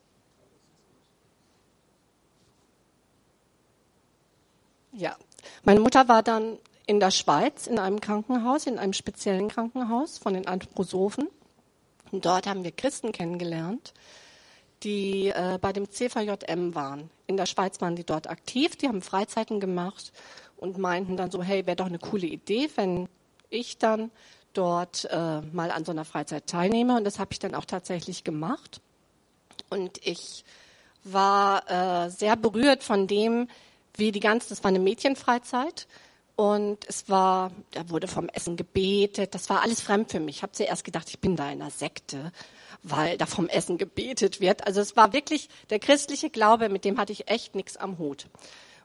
Ja, 4.93 5.17
meine 5.65 5.81
Mutter 5.81 6.09
war 6.09 6.23
dann 6.23 6.59
in 6.87 7.01
der 7.01 7.11
Schweiz 7.11 7.67
in 7.67 7.79
einem 7.79 8.01
Krankenhaus, 8.01 8.67
in 8.67 8.79
einem 8.79 8.93
speziellen 8.93 9.49
Krankenhaus 9.49 10.19
von 10.19 10.35
den 10.35 10.47
Anthroposophen. 10.47 11.29
Und 12.11 12.27
dort 12.27 12.47
haben 12.47 12.65
wir 12.65 12.73
Christen 12.73 13.13
kennengelernt, 13.13 13.95
die 14.83 15.29
äh, 15.29 15.59
bei 15.61 15.73
dem 15.73 15.91
CVJM 15.91 16.75
waren. 16.75 17.11
In 17.27 17.37
der 17.37 17.47
Schweiz 17.47 17.81
waren 17.81 17.97
die 17.97 18.05
dort 18.05 18.29
aktiv, 18.29 18.77
die 18.77 18.89
haben 18.89 19.01
Freizeiten 19.01 19.61
gemacht 19.61 20.13
und 20.63 20.79
meinten 20.79 21.17
dann 21.17 21.33
so, 21.33 21.43
hey, 21.43 21.67
wäre 21.67 21.77
doch 21.77 21.87
eine 21.87 21.99
coole 21.99 22.27
Idee, 22.27 22.71
wenn 22.77 23.09
ich 23.51 23.79
dann 23.79 24.13
dort 24.53 25.09
äh, 25.11 25.41
mal 25.41 25.73
an 25.73 25.85
so 25.85 25.91
einer 25.91 26.05
Freizeit 26.05 26.47
teilnehme. 26.47 26.97
Und 26.97 27.05
das 27.05 27.19
habe 27.19 27.33
ich 27.33 27.41
dann 27.41 27.57
auch 27.57 27.65
tatsächlich 27.65 28.23
gemacht. 28.23 28.81
Und 29.71 29.99
ich 30.07 30.45
war 31.03 31.69
äh, 32.07 32.11
sehr 32.11 32.37
berührt 32.37 32.85
von 32.85 33.09
dem, 33.09 33.49
wie 33.97 34.13
die 34.13 34.21
ganze, 34.21 34.51
das 34.51 34.63
war 34.63 34.69
eine 34.69 34.79
Mädchenfreizeit. 34.79 35.89
Und 36.37 36.89
es 36.89 37.09
war, 37.09 37.51
da 37.73 37.91
wurde 37.91 38.07
vom 38.07 38.29
Essen 38.29 38.57
gebetet. 38.57 39.35
Das 39.35 39.51
war 39.51 39.63
alles 39.63 39.81
fremd 39.81 40.13
für 40.13 40.21
mich. 40.21 40.37
Ich 40.37 40.43
habe 40.45 40.53
zuerst 40.53 40.85
gedacht, 40.85 41.09
ich 41.11 41.19
bin 41.19 41.35
da 41.35 41.51
in 41.51 41.61
einer 41.61 41.73
Sekte, 41.73 42.31
weil 42.85 43.19
da 43.19 43.27
vom 43.27 43.49
Essen 43.49 43.79
gebetet 43.79 44.41
wird. 44.41 44.65
Also 44.65 44.81
es 44.81 44.97
war 44.97 45.13
wirklich 45.13 45.49
der 45.71 45.81
christliche 45.81 46.31
Glaube, 46.31 46.69
mit 46.69 46.85
dem 46.85 46.99
hatte 46.99 47.13
ich 47.13 47.29
echt 47.29 47.57
nichts 47.57 47.77
am 47.77 47.99
Hut. 47.99 48.29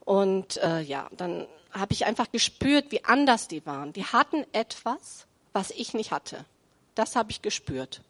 Und 0.03 0.57
äh, 0.63 0.81
ja, 0.81 1.07
dann 1.15 1.45
habe 1.71 1.93
ich 1.93 2.05
einfach 2.05 2.31
gespürt, 2.31 2.91
wie 2.91 3.03
anders 3.03 3.47
die 3.47 3.65
waren. 3.65 3.93
Die 3.93 4.05
hatten 4.05 4.45
etwas, 4.53 5.25
was 5.53 5.71
ich 5.71 5.93
nicht 5.93 6.11
hatte. 6.11 6.45
Das 6.95 7.15
habe 7.15 7.31
ich 7.31 7.41
gespürt. 7.41 8.01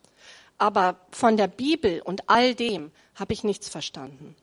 Aber 0.57 0.95
von 1.11 1.37
der 1.37 1.47
Bibel 1.47 2.01
und 2.01 2.29
all 2.29 2.55
dem 2.55 2.91
habe 3.15 3.33
ich 3.33 3.43
nichts 3.43 3.69
verstanden. 3.69 4.35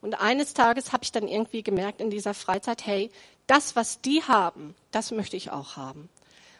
Und 0.00 0.14
eines 0.14 0.54
Tages 0.54 0.92
habe 0.92 1.04
ich 1.04 1.12
dann 1.12 1.28
irgendwie 1.28 1.62
gemerkt 1.62 2.00
in 2.00 2.10
dieser 2.10 2.34
Freizeit, 2.34 2.86
hey, 2.86 3.10
das, 3.46 3.76
was 3.76 4.00
die 4.00 4.22
haben, 4.22 4.74
das 4.90 5.10
möchte 5.10 5.36
ich 5.36 5.50
auch 5.50 5.76
haben. 5.76 6.08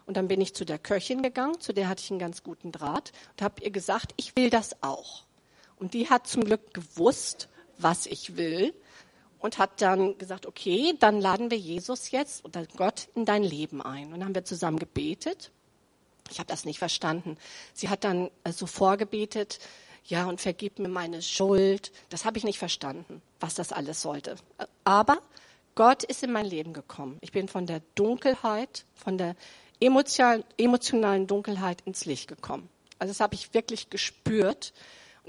Und 0.06 0.16
dann 0.16 0.28
bin 0.28 0.40
ich 0.40 0.54
zu 0.54 0.64
der 0.64 0.78
Köchin 0.78 1.22
gegangen, 1.22 1.60
zu 1.60 1.72
der 1.72 1.88
hatte 1.88 2.02
ich 2.02 2.10
einen 2.10 2.18
ganz 2.18 2.42
guten 2.42 2.72
Draht 2.72 3.12
und 3.32 3.42
habe 3.42 3.62
ihr 3.62 3.70
gesagt, 3.70 4.12
ich 4.16 4.34
will 4.36 4.50
das 4.50 4.82
auch. 4.82 5.22
Und 5.78 5.94
die 5.94 6.10
hat 6.10 6.26
zum 6.26 6.44
Glück 6.44 6.74
gewusst, 6.74 7.48
was 7.78 8.06
ich 8.06 8.36
will 8.36 8.74
und 9.40 9.59
hat 9.59 9.83
dann 9.83 10.16
gesagt, 10.18 10.46
okay, 10.46 10.94
dann 10.98 11.20
laden 11.20 11.50
wir 11.50 11.59
Jesus 11.59 12.11
jetzt 12.11 12.44
oder 12.44 12.66
Gott 12.76 13.09
in 13.14 13.24
dein 13.24 13.42
Leben 13.42 13.83
ein. 13.83 14.07
Und 14.07 14.20
dann 14.20 14.24
haben 14.26 14.35
wir 14.35 14.44
zusammen 14.44 14.79
gebetet. 14.79 15.50
Ich 16.31 16.38
habe 16.38 16.46
das 16.46 16.64
nicht 16.64 16.79
verstanden. 16.79 17.37
Sie 17.72 17.88
hat 17.88 18.05
dann 18.05 18.31
äh, 18.44 18.53
so 18.53 18.66
vorgebetet, 18.66 19.59
ja, 20.05 20.26
und 20.26 20.40
vergib 20.40 20.79
mir 20.79 20.88
meine 20.88 21.22
Schuld. 21.22 21.92
Das 22.09 22.24
habe 22.24 22.38
ich 22.38 22.44
nicht 22.44 22.59
verstanden, 22.59 23.22
was 23.38 23.55
das 23.55 23.72
alles 23.72 24.00
sollte. 24.00 24.37
Aber 24.85 25.18
Gott 25.74 26.05
ist 26.05 26.22
in 26.22 26.33
mein 26.33 26.46
Leben 26.46 26.72
gekommen. 26.72 27.18
Ich 27.20 27.33
bin 27.33 27.48
von 27.48 27.66
der 27.66 27.81
Dunkelheit, 27.94 28.85
von 28.94 29.18
der 29.18 29.37
emotionalen 29.81 31.26
Dunkelheit 31.26 31.83
ins 31.85 32.05
Licht 32.05 32.29
gekommen. 32.29 32.68
Also 32.98 33.12
das 33.12 33.20
habe 33.20 33.35
ich 33.35 33.55
wirklich 33.55 33.88
gespürt. 33.90 34.72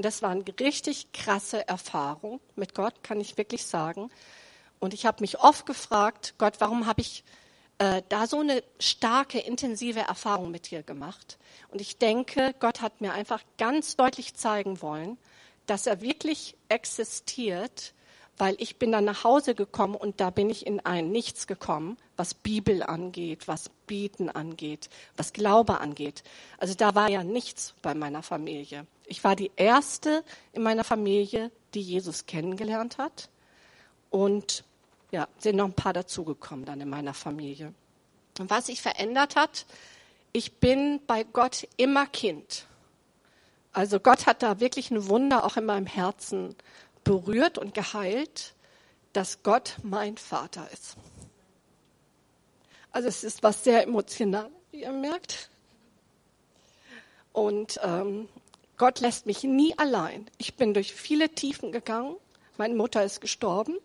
Und 0.01 0.05
das 0.05 0.23
war 0.23 0.31
eine 0.31 0.43
richtig 0.59 1.11
krasse 1.11 1.67
Erfahrung 1.67 2.41
mit 2.55 2.73
Gott, 2.73 3.03
kann 3.03 3.21
ich 3.21 3.37
wirklich 3.37 3.67
sagen. 3.67 4.09
Und 4.79 4.95
ich 4.95 5.05
habe 5.05 5.21
mich 5.21 5.41
oft 5.41 5.67
gefragt, 5.67 6.33
Gott, 6.39 6.55
warum 6.57 6.87
habe 6.87 7.01
ich 7.01 7.23
äh, 7.77 8.01
da 8.09 8.25
so 8.25 8.39
eine 8.39 8.63
starke, 8.79 9.37
intensive 9.37 9.99
Erfahrung 9.99 10.49
mit 10.49 10.71
dir 10.71 10.81
gemacht? 10.81 11.37
Und 11.69 11.81
ich 11.81 11.99
denke, 11.99 12.55
Gott 12.59 12.81
hat 12.81 12.99
mir 12.99 13.13
einfach 13.13 13.43
ganz 13.59 13.95
deutlich 13.95 14.33
zeigen 14.33 14.81
wollen, 14.81 15.19
dass 15.67 15.85
er 15.85 16.01
wirklich 16.01 16.55
existiert, 16.67 17.93
weil 18.41 18.55
ich 18.57 18.77
bin 18.77 18.91
dann 18.91 19.05
nach 19.05 19.23
Hause 19.23 19.53
gekommen 19.53 19.93
und 19.93 20.19
da 20.19 20.31
bin 20.31 20.49
ich 20.49 20.65
in 20.65 20.79
ein 20.79 21.11
Nichts 21.11 21.45
gekommen, 21.45 21.95
was 22.17 22.33
Bibel 22.33 22.81
angeht, 22.81 23.47
was 23.47 23.69
Bieten 23.85 24.31
angeht, 24.31 24.89
was 25.15 25.31
Glaube 25.31 25.79
angeht. 25.79 26.23
Also 26.57 26.73
da 26.73 26.95
war 26.95 27.07
ja 27.07 27.23
nichts 27.23 27.75
bei 27.83 27.93
meiner 27.93 28.23
Familie. 28.23 28.87
Ich 29.05 29.23
war 29.23 29.35
die 29.35 29.51
erste 29.57 30.23
in 30.53 30.63
meiner 30.63 30.83
Familie, 30.83 31.51
die 31.75 31.81
Jesus 31.81 32.25
kennengelernt 32.25 32.97
hat. 32.97 33.29
Und 34.09 34.63
ja, 35.11 35.27
sind 35.37 35.57
noch 35.57 35.65
ein 35.65 35.73
paar 35.73 35.93
dazugekommen 35.93 36.65
dann 36.65 36.81
in 36.81 36.89
meiner 36.89 37.13
Familie. 37.13 37.75
Und 38.39 38.49
was 38.49 38.65
sich 38.65 38.81
verändert 38.81 39.35
hat, 39.35 39.67
ich 40.33 40.53
bin 40.53 40.99
bei 41.05 41.25
Gott 41.25 41.67
immer 41.77 42.07
Kind. 42.07 42.65
Also 43.71 43.99
Gott 43.99 44.25
hat 44.25 44.41
da 44.41 44.59
wirklich 44.59 44.89
ein 44.89 45.07
Wunder 45.07 45.45
auch 45.45 45.57
in 45.57 45.65
meinem 45.65 45.85
Herzen 45.85 46.55
berührt 47.03 47.57
und 47.57 47.73
geheilt, 47.73 48.53
dass 49.13 49.43
Gott 49.43 49.75
mein 49.83 50.17
Vater 50.17 50.67
ist. 50.71 50.95
Also 52.91 53.07
es 53.07 53.23
ist 53.23 53.43
was 53.43 53.63
sehr 53.63 53.83
emotional, 53.83 54.49
wie 54.71 54.81
ihr 54.81 54.91
merkt. 54.91 55.49
Und 57.33 57.79
ähm, 57.83 58.27
Gott 58.77 58.99
lässt 58.99 59.25
mich 59.25 59.43
nie 59.43 59.77
allein. 59.77 60.29
Ich 60.37 60.55
bin 60.55 60.73
durch 60.73 60.93
viele 60.93 61.29
Tiefen 61.29 61.71
gegangen. 61.71 62.15
Meine 62.57 62.75
Mutter 62.75 63.03
ist 63.03 63.21
gestorben. 63.21 63.77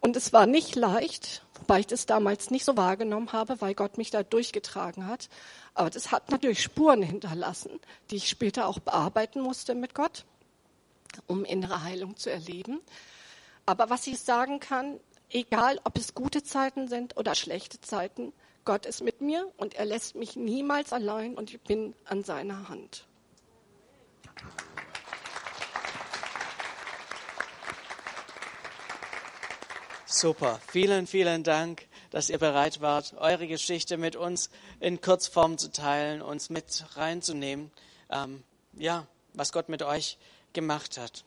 Und 0.00 0.16
es 0.16 0.32
war 0.32 0.46
nicht 0.46 0.76
leicht, 0.76 1.44
wobei 1.54 1.80
ich 1.80 1.86
das 1.86 2.06
damals 2.06 2.50
nicht 2.50 2.64
so 2.64 2.76
wahrgenommen 2.76 3.32
habe, 3.32 3.60
weil 3.60 3.74
Gott 3.74 3.98
mich 3.98 4.10
da 4.10 4.22
durchgetragen 4.22 5.06
hat. 5.06 5.28
Aber 5.74 5.90
das 5.90 6.10
hat 6.10 6.30
natürlich 6.30 6.62
Spuren 6.62 7.02
hinterlassen, 7.02 7.80
die 8.10 8.16
ich 8.16 8.28
später 8.28 8.66
auch 8.66 8.78
bearbeiten 8.78 9.40
musste 9.40 9.74
mit 9.74 9.94
Gott, 9.94 10.24
um 11.26 11.44
innere 11.44 11.82
Heilung 11.82 12.16
zu 12.16 12.30
erleben. 12.30 12.80
Aber 13.66 13.90
was 13.90 14.06
ich 14.06 14.20
sagen 14.20 14.60
kann, 14.60 15.00
egal 15.30 15.80
ob 15.84 15.96
es 15.96 16.14
gute 16.14 16.42
Zeiten 16.42 16.88
sind 16.88 17.16
oder 17.16 17.34
schlechte 17.34 17.80
Zeiten, 17.80 18.32
Gott 18.64 18.86
ist 18.86 19.02
mit 19.02 19.20
mir 19.20 19.50
und 19.56 19.74
er 19.74 19.84
lässt 19.84 20.14
mich 20.14 20.36
niemals 20.36 20.92
allein 20.92 21.34
und 21.36 21.52
ich 21.52 21.60
bin 21.60 21.94
an 22.04 22.24
seiner 22.24 22.68
Hand. 22.68 23.06
Super, 30.06 30.60
vielen, 30.68 31.06
vielen 31.06 31.44
Dank, 31.44 31.86
dass 32.10 32.28
ihr 32.28 32.38
bereit 32.38 32.80
wart, 32.80 33.14
eure 33.16 33.46
Geschichte 33.46 33.96
mit 33.96 34.16
uns 34.16 34.50
in 34.80 35.00
Kurzform 35.00 35.56
zu 35.56 35.72
teilen, 35.72 36.20
uns 36.20 36.50
mit 36.50 36.84
reinzunehmen. 36.96 37.70
Ähm, 38.10 38.42
ja, 38.74 39.06
was 39.32 39.52
Gott 39.52 39.68
mit 39.68 39.82
euch 39.82 40.18
gemacht 40.52 40.98
hat. 40.98 41.24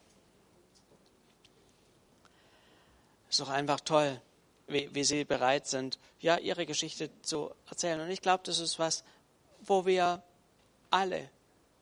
Ist 3.30 3.40
doch 3.40 3.50
einfach 3.50 3.80
toll, 3.80 4.22
wie, 4.68 4.90
wie 4.94 5.04
sie 5.04 5.26
bereit 5.26 5.68
sind, 5.68 5.98
ja, 6.20 6.38
ihre 6.38 6.66
Geschichte 6.66 7.10
zu 7.22 7.52
erzählen. 7.70 8.00
Und 8.00 8.10
ich 8.10 8.22
glaube, 8.22 8.44
das 8.46 8.60
ist 8.60 8.80
was, 8.80 9.04
wo 9.62 9.86
wir 9.86 10.22
alle 10.90 11.30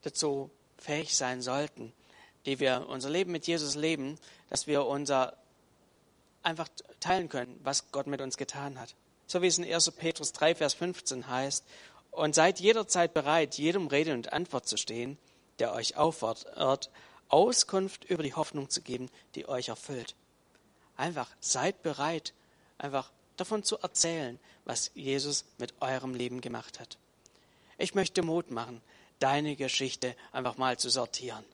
dazu 0.02 0.50
fähig 0.78 1.16
sein 1.16 1.42
sollten, 1.42 1.92
die 2.46 2.58
wir 2.58 2.86
unser 2.88 3.10
Leben 3.10 3.32
mit 3.32 3.46
Jesus 3.46 3.74
leben, 3.74 4.18
dass 4.48 4.66
wir 4.66 4.86
unser 4.86 5.36
einfach 6.42 6.68
teilen 7.00 7.28
können, 7.28 7.58
was 7.62 7.90
Gott 7.92 8.06
mit 8.06 8.20
uns 8.20 8.36
getan 8.36 8.80
hat. 8.80 8.94
So 9.26 9.42
wie 9.42 9.46
es 9.46 9.58
in 9.58 9.64
1. 9.64 9.90
Petrus 9.92 10.32
3, 10.32 10.56
Vers 10.56 10.74
15 10.74 11.28
heißt, 11.28 11.64
und 12.10 12.34
seid 12.34 12.60
jederzeit 12.60 13.14
bereit, 13.14 13.56
jedem 13.56 13.86
Rede 13.86 14.12
und 14.12 14.32
Antwort 14.32 14.66
zu 14.66 14.76
stehen, 14.76 15.18
der 15.58 15.72
euch 15.72 15.96
auffordert, 15.96 16.90
Auskunft 17.32 18.04
über 18.04 18.22
die 18.22 18.34
Hoffnung 18.34 18.68
zu 18.68 18.82
geben, 18.82 19.08
die 19.34 19.48
euch 19.48 19.68
erfüllt. 19.68 20.14
Einfach 20.96 21.30
seid 21.40 21.82
bereit, 21.82 22.34
einfach 22.76 23.10
davon 23.36 23.64
zu 23.64 23.78
erzählen, 23.78 24.38
was 24.66 24.90
Jesus 24.94 25.46
mit 25.58 25.72
eurem 25.80 26.14
Leben 26.14 26.42
gemacht 26.42 26.78
hat. 26.78 26.98
Ich 27.78 27.94
möchte 27.94 28.22
Mut 28.22 28.50
machen, 28.50 28.82
deine 29.18 29.56
Geschichte 29.56 30.14
einfach 30.30 30.58
mal 30.58 30.78
zu 30.78 30.90
sortieren, 30.90 31.44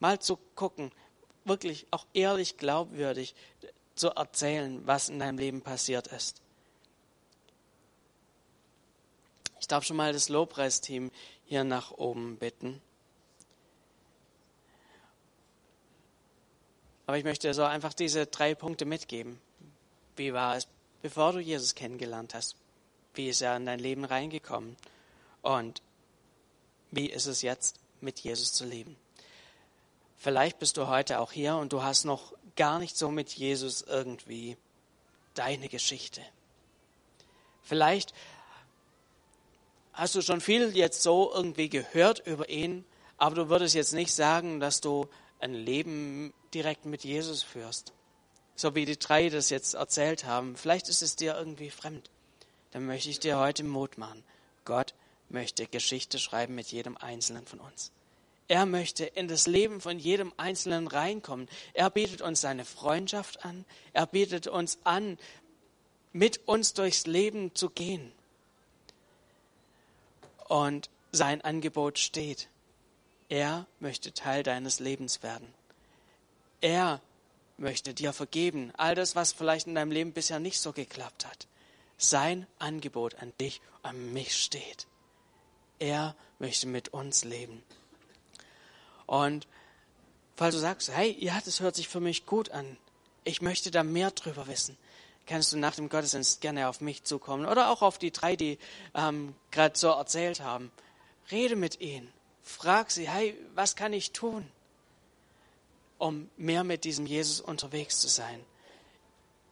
mal 0.00 0.18
zu 0.20 0.36
gucken, 0.54 0.92
wirklich 1.44 1.86
auch 1.90 2.06
ehrlich 2.12 2.58
glaubwürdig 2.58 3.34
zu 3.94 4.10
erzählen, 4.10 4.86
was 4.86 5.08
in 5.08 5.18
deinem 5.18 5.38
Leben 5.38 5.62
passiert 5.62 6.08
ist. 6.08 6.42
Ich 9.60 9.66
darf 9.66 9.84
schon 9.84 9.96
mal 9.96 10.12
das 10.12 10.28
Lobpreisteam 10.28 11.10
hier 11.46 11.64
nach 11.64 11.92
oben 11.92 12.36
bitten. 12.36 12.82
Aber 17.12 17.18
ich 17.18 17.24
möchte 17.24 17.52
so 17.52 17.64
einfach 17.64 17.92
diese 17.92 18.24
drei 18.24 18.54
Punkte 18.54 18.86
mitgeben. 18.86 19.38
Wie 20.16 20.32
war 20.32 20.56
es, 20.56 20.66
bevor 21.02 21.34
du 21.34 21.40
Jesus 21.40 21.74
kennengelernt 21.74 22.32
hast? 22.32 22.56
Wie 23.12 23.28
ist 23.28 23.42
er 23.42 23.54
in 23.54 23.66
dein 23.66 23.80
Leben 23.80 24.06
reingekommen? 24.06 24.78
Und 25.42 25.82
wie 26.90 27.10
ist 27.10 27.26
es 27.26 27.42
jetzt, 27.42 27.76
mit 28.00 28.20
Jesus 28.20 28.54
zu 28.54 28.64
leben? 28.64 28.96
Vielleicht 30.16 30.58
bist 30.58 30.78
du 30.78 30.86
heute 30.86 31.20
auch 31.20 31.32
hier 31.32 31.56
und 31.56 31.74
du 31.74 31.82
hast 31.82 32.06
noch 32.06 32.32
gar 32.56 32.78
nicht 32.78 32.96
so 32.96 33.10
mit 33.10 33.30
Jesus 33.34 33.82
irgendwie 33.82 34.56
deine 35.34 35.68
Geschichte. 35.68 36.22
Vielleicht 37.62 38.14
hast 39.92 40.14
du 40.14 40.22
schon 40.22 40.40
viel 40.40 40.74
jetzt 40.74 41.02
so 41.02 41.30
irgendwie 41.34 41.68
gehört 41.68 42.26
über 42.26 42.48
ihn, 42.48 42.86
aber 43.18 43.34
du 43.34 43.48
würdest 43.50 43.74
jetzt 43.74 43.92
nicht 43.92 44.14
sagen, 44.14 44.60
dass 44.60 44.80
du 44.80 45.10
ein 45.40 45.52
Leben 45.52 46.32
direkt 46.54 46.84
mit 46.84 47.04
Jesus 47.04 47.42
führst. 47.42 47.92
So 48.54 48.74
wie 48.74 48.84
die 48.84 48.98
drei 48.98 49.28
das 49.28 49.50
jetzt 49.50 49.74
erzählt 49.74 50.24
haben. 50.24 50.56
Vielleicht 50.56 50.88
ist 50.88 51.02
es 51.02 51.16
dir 51.16 51.36
irgendwie 51.36 51.70
fremd. 51.70 52.10
Dann 52.70 52.86
möchte 52.86 53.10
ich 53.10 53.20
dir 53.20 53.38
heute 53.38 53.64
Mut 53.64 53.98
machen. 53.98 54.22
Gott 54.64 54.94
möchte 55.28 55.66
Geschichte 55.66 56.18
schreiben 56.18 56.54
mit 56.54 56.68
jedem 56.68 56.96
Einzelnen 56.96 57.46
von 57.46 57.60
uns. 57.60 57.90
Er 58.48 58.66
möchte 58.66 59.04
in 59.04 59.28
das 59.28 59.46
Leben 59.46 59.80
von 59.80 59.98
jedem 59.98 60.32
Einzelnen 60.36 60.86
reinkommen. 60.86 61.48
Er 61.72 61.88
bietet 61.90 62.20
uns 62.20 62.40
seine 62.40 62.64
Freundschaft 62.64 63.44
an. 63.44 63.64
Er 63.92 64.06
bietet 64.06 64.46
uns 64.46 64.78
an, 64.84 65.18
mit 66.12 66.46
uns 66.46 66.74
durchs 66.74 67.06
Leben 67.06 67.54
zu 67.54 67.70
gehen. 67.70 68.12
Und 70.48 70.90
sein 71.12 71.40
Angebot 71.40 71.98
steht. 71.98 72.48
Er 73.28 73.66
möchte 73.80 74.12
Teil 74.12 74.42
deines 74.42 74.80
Lebens 74.80 75.22
werden. 75.22 75.54
Er 76.62 77.02
möchte 77.58 77.92
dir 77.92 78.12
vergeben, 78.12 78.72
all 78.76 78.94
das, 78.94 79.14
was 79.14 79.32
vielleicht 79.32 79.66
in 79.66 79.74
deinem 79.74 79.90
Leben 79.90 80.12
bisher 80.12 80.38
nicht 80.38 80.60
so 80.60 80.72
geklappt 80.72 81.26
hat. 81.26 81.46
Sein 81.98 82.46
Angebot 82.58 83.16
an 83.16 83.32
dich, 83.40 83.60
an 83.82 84.12
mich 84.12 84.34
steht. 84.36 84.86
Er 85.78 86.16
möchte 86.38 86.66
mit 86.66 86.88
uns 86.90 87.24
leben. 87.24 87.62
Und 89.06 89.46
falls 90.36 90.54
du 90.54 90.60
sagst, 90.60 90.90
hey, 90.90 91.16
ja, 91.18 91.40
das 91.44 91.60
hört 91.60 91.74
sich 91.76 91.88
für 91.88 92.00
mich 92.00 92.26
gut 92.26 92.50
an, 92.50 92.78
ich 93.24 93.42
möchte 93.42 93.70
da 93.70 93.82
mehr 93.82 94.12
drüber 94.12 94.46
wissen, 94.46 94.76
kannst 95.26 95.52
du 95.52 95.58
nach 95.58 95.74
dem 95.74 95.88
Gottesdienst 95.88 96.40
gerne 96.40 96.68
auf 96.68 96.80
mich 96.80 97.04
zukommen 97.04 97.46
oder 97.46 97.70
auch 97.70 97.82
auf 97.82 97.98
die 97.98 98.10
drei, 98.12 98.36
die 98.36 98.58
ähm, 98.94 99.34
gerade 99.50 99.76
so 99.76 99.88
erzählt 99.88 100.40
haben. 100.40 100.70
Rede 101.30 101.56
mit 101.56 101.80
ihnen. 101.80 102.12
Frag 102.42 102.90
sie, 102.90 103.08
hey, 103.08 103.36
was 103.54 103.76
kann 103.76 103.92
ich 103.92 104.12
tun, 104.12 104.48
um 106.02 106.28
mehr 106.36 106.64
mit 106.64 106.82
diesem 106.82 107.06
Jesus 107.06 107.40
unterwegs 107.40 108.00
zu 108.00 108.08
sein? 108.08 108.44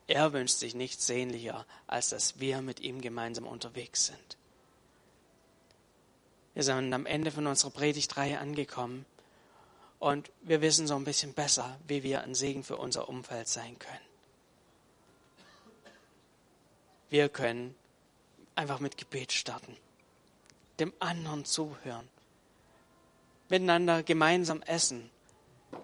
Er 0.09 0.33
wünscht 0.33 0.57
sich 0.57 0.75
nichts 0.75 1.07
sehnlicher, 1.07 1.65
als 1.87 2.09
dass 2.09 2.41
wir 2.41 2.61
mit 2.61 2.81
ihm 2.81 3.01
gemeinsam 3.01 3.47
unterwegs 3.47 4.07
sind. 4.07 4.37
Wir 6.55 6.65
sind 6.65 6.93
am 6.93 7.07
Ende 7.07 7.31
von 7.31 7.47
unserer 7.47 7.71
Predigtreihe 7.71 8.41
angekommen 8.41 9.07
und 10.01 10.33
wir 10.43 10.61
wissen 10.61 10.89
so 10.89 10.97
ein 10.97 11.05
bisschen 11.05 11.35
besser, 11.35 11.79
wie 11.87 12.03
wir 12.03 12.23
ein 12.23 12.35
Segen 12.35 12.65
für 12.65 12.79
unser 12.79 13.09
Umfeld 13.09 13.47
sein 13.47 13.79
können. 13.79 14.11
Wir 17.11 17.29
können 17.29 17.77
einfach 18.57 18.81
mit 18.81 18.97
Gebet 18.97 19.33
starten, 19.33 19.77
dem 20.81 20.93
anderen 20.99 21.45
zuhören 21.45 22.09
miteinander 23.51 24.03
gemeinsam 24.03 24.63
essen, 24.63 25.11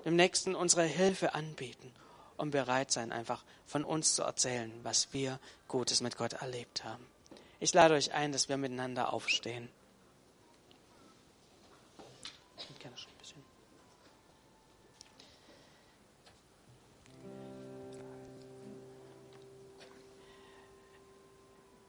dem 0.05 0.17
Nächsten 0.17 0.55
unsere 0.55 0.85
Hilfe 0.85 1.35
anbieten 1.35 1.93
und 2.37 2.51
bereit 2.51 2.93
sein, 2.93 3.13
einfach 3.13 3.45
von 3.67 3.85
uns 3.85 4.15
zu 4.15 4.23
erzählen, 4.23 4.73
was 4.83 5.13
wir 5.13 5.39
Gutes 5.69 6.01
mit 6.01 6.17
Gott 6.17 6.35
erlebt 6.35 6.85
haben. 6.85 7.07
Ich 7.61 7.73
lade 7.73 7.95
euch 7.95 8.13
ein, 8.13 8.33
dass 8.33 8.49
wir 8.49 8.57
miteinander 8.57 9.13
aufstehen. 9.13 9.69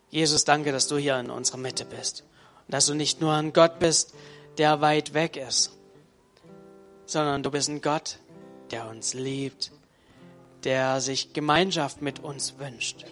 Jesus, 0.10 0.46
danke, 0.46 0.72
dass 0.72 0.88
du 0.88 0.98
hier 0.98 1.20
in 1.20 1.30
unserer 1.30 1.58
Mitte 1.58 1.86
bist. 1.86 2.24
Und 2.66 2.74
dass 2.74 2.88
du 2.88 2.96
nicht 2.96 3.22
nur 3.22 3.34
ein 3.34 3.54
Gott 3.54 3.78
bist, 3.78 4.16
der 4.58 4.82
weit 4.82 5.14
weg 5.14 5.38
ist, 5.38 5.77
sondern 7.08 7.42
du 7.42 7.50
bist 7.50 7.70
ein 7.70 7.82
Gott, 7.82 8.20
der 8.72 8.88
uns 8.90 9.14
liebt, 9.14 9.72
der 10.64 11.02
sich 11.02 11.34
Gemeinschaft 11.34 12.02
mit 12.02 12.20
uns 12.20 12.60
wünscht, 12.60 13.06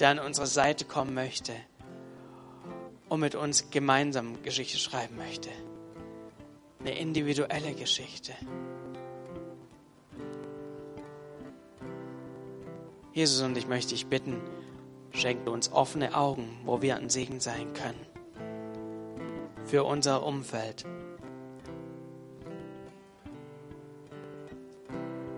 der 0.00 0.10
an 0.10 0.18
unsere 0.18 0.46
Seite 0.46 0.84
kommen 0.84 1.14
möchte 1.14 1.52
und 3.08 3.20
mit 3.20 3.34
uns 3.34 3.70
gemeinsam 3.70 4.42
Geschichte 4.42 4.78
schreiben 4.78 5.16
möchte. 5.16 5.50
Eine 6.80 6.98
individuelle 6.98 7.74
Geschichte. 7.74 8.32
Jesus 13.12 13.40
und 13.42 13.56
ich 13.56 13.66
möchte 13.66 13.90
dich 13.90 14.06
bitten, 14.06 14.40
schenke 15.12 15.50
uns 15.50 15.72
offene 15.72 16.14
Augen, 16.14 16.58
wo 16.64 16.82
wir 16.82 16.96
ein 16.96 17.08
Segen 17.08 17.40
sein 17.40 17.72
können 17.72 18.06
für 19.64 19.84
unser 19.84 20.24
Umfeld. 20.24 20.84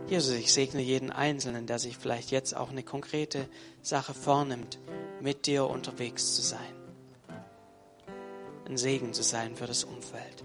Jesus, 0.08 0.34
ich 0.34 0.52
segne 0.52 0.80
jeden 0.80 1.10
Einzelnen, 1.10 1.66
der 1.66 1.78
sich 1.78 1.98
vielleicht 1.98 2.30
jetzt 2.30 2.56
auch 2.56 2.70
eine 2.70 2.82
konkrete 2.82 3.46
Sache 3.82 4.14
vornimmt, 4.14 4.78
mit 5.20 5.46
dir 5.46 5.68
unterwegs 5.68 6.34
zu 6.34 6.42
sein. 6.42 6.74
Ein 8.66 8.78
Segen 8.78 9.12
zu 9.12 9.22
sein 9.22 9.54
für 9.54 9.66
das 9.66 9.84
Umfeld. 9.84 10.44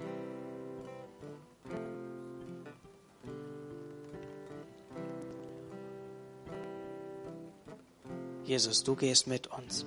Jesus, 8.44 8.84
du 8.84 8.96
gehst 8.96 9.28
mit 9.28 9.48
uns. 9.48 9.86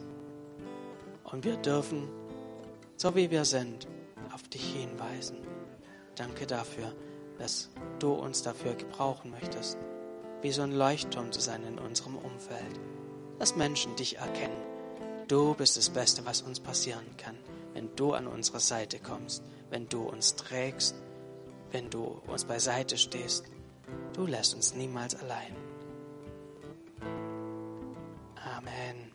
Und 1.24 1.44
wir 1.44 1.56
dürfen 1.56 2.08
so 2.96 3.14
wie 3.14 3.30
wir 3.30 3.44
sind, 3.44 3.86
auf 4.32 4.42
dich 4.48 4.74
hinweisen. 4.74 5.36
Danke 6.14 6.46
dafür, 6.46 6.94
dass 7.39 7.70
du 7.99 8.12
uns 8.12 8.43
dafür 8.43 8.74
gebrauchen 8.74 9.30
möchtest, 9.30 9.78
wie 10.43 10.53
so 10.53 10.62
ein 10.62 10.72
Leuchtturm 10.72 11.32
zu 11.32 11.41
sein 11.41 11.62
in 11.64 11.78
unserem 11.78 12.16
Umfeld, 12.16 12.80
dass 13.39 13.57
Menschen 13.57 13.97
dich 13.97 14.18
erkennen. 14.18 14.57
Du 15.28 15.55
bist 15.55 15.76
das 15.76 15.91
Beste, 15.91 16.24
was 16.24 16.43
uns 16.43 16.61
passieren 16.61 17.16
kann, 17.16 17.37
wenn 17.74 17.95
du 17.97 18.12
an 18.12 18.26
unsere 18.26 18.61
Seite 18.61 18.99
kommst, 18.99 19.43
wenn 19.70 19.89
du 19.89 20.03
uns 20.03 20.37
trägst, 20.37 20.95
wenn 21.72 21.91
du 21.91 22.20
uns 22.26 22.45
beiseite 22.45 22.97
stehst. 22.97 23.45
Du 24.12 24.26
lässt 24.26 24.55
uns 24.55 24.74
niemals 24.74 25.14
allein. 25.14 25.55
Amen. 28.57 29.05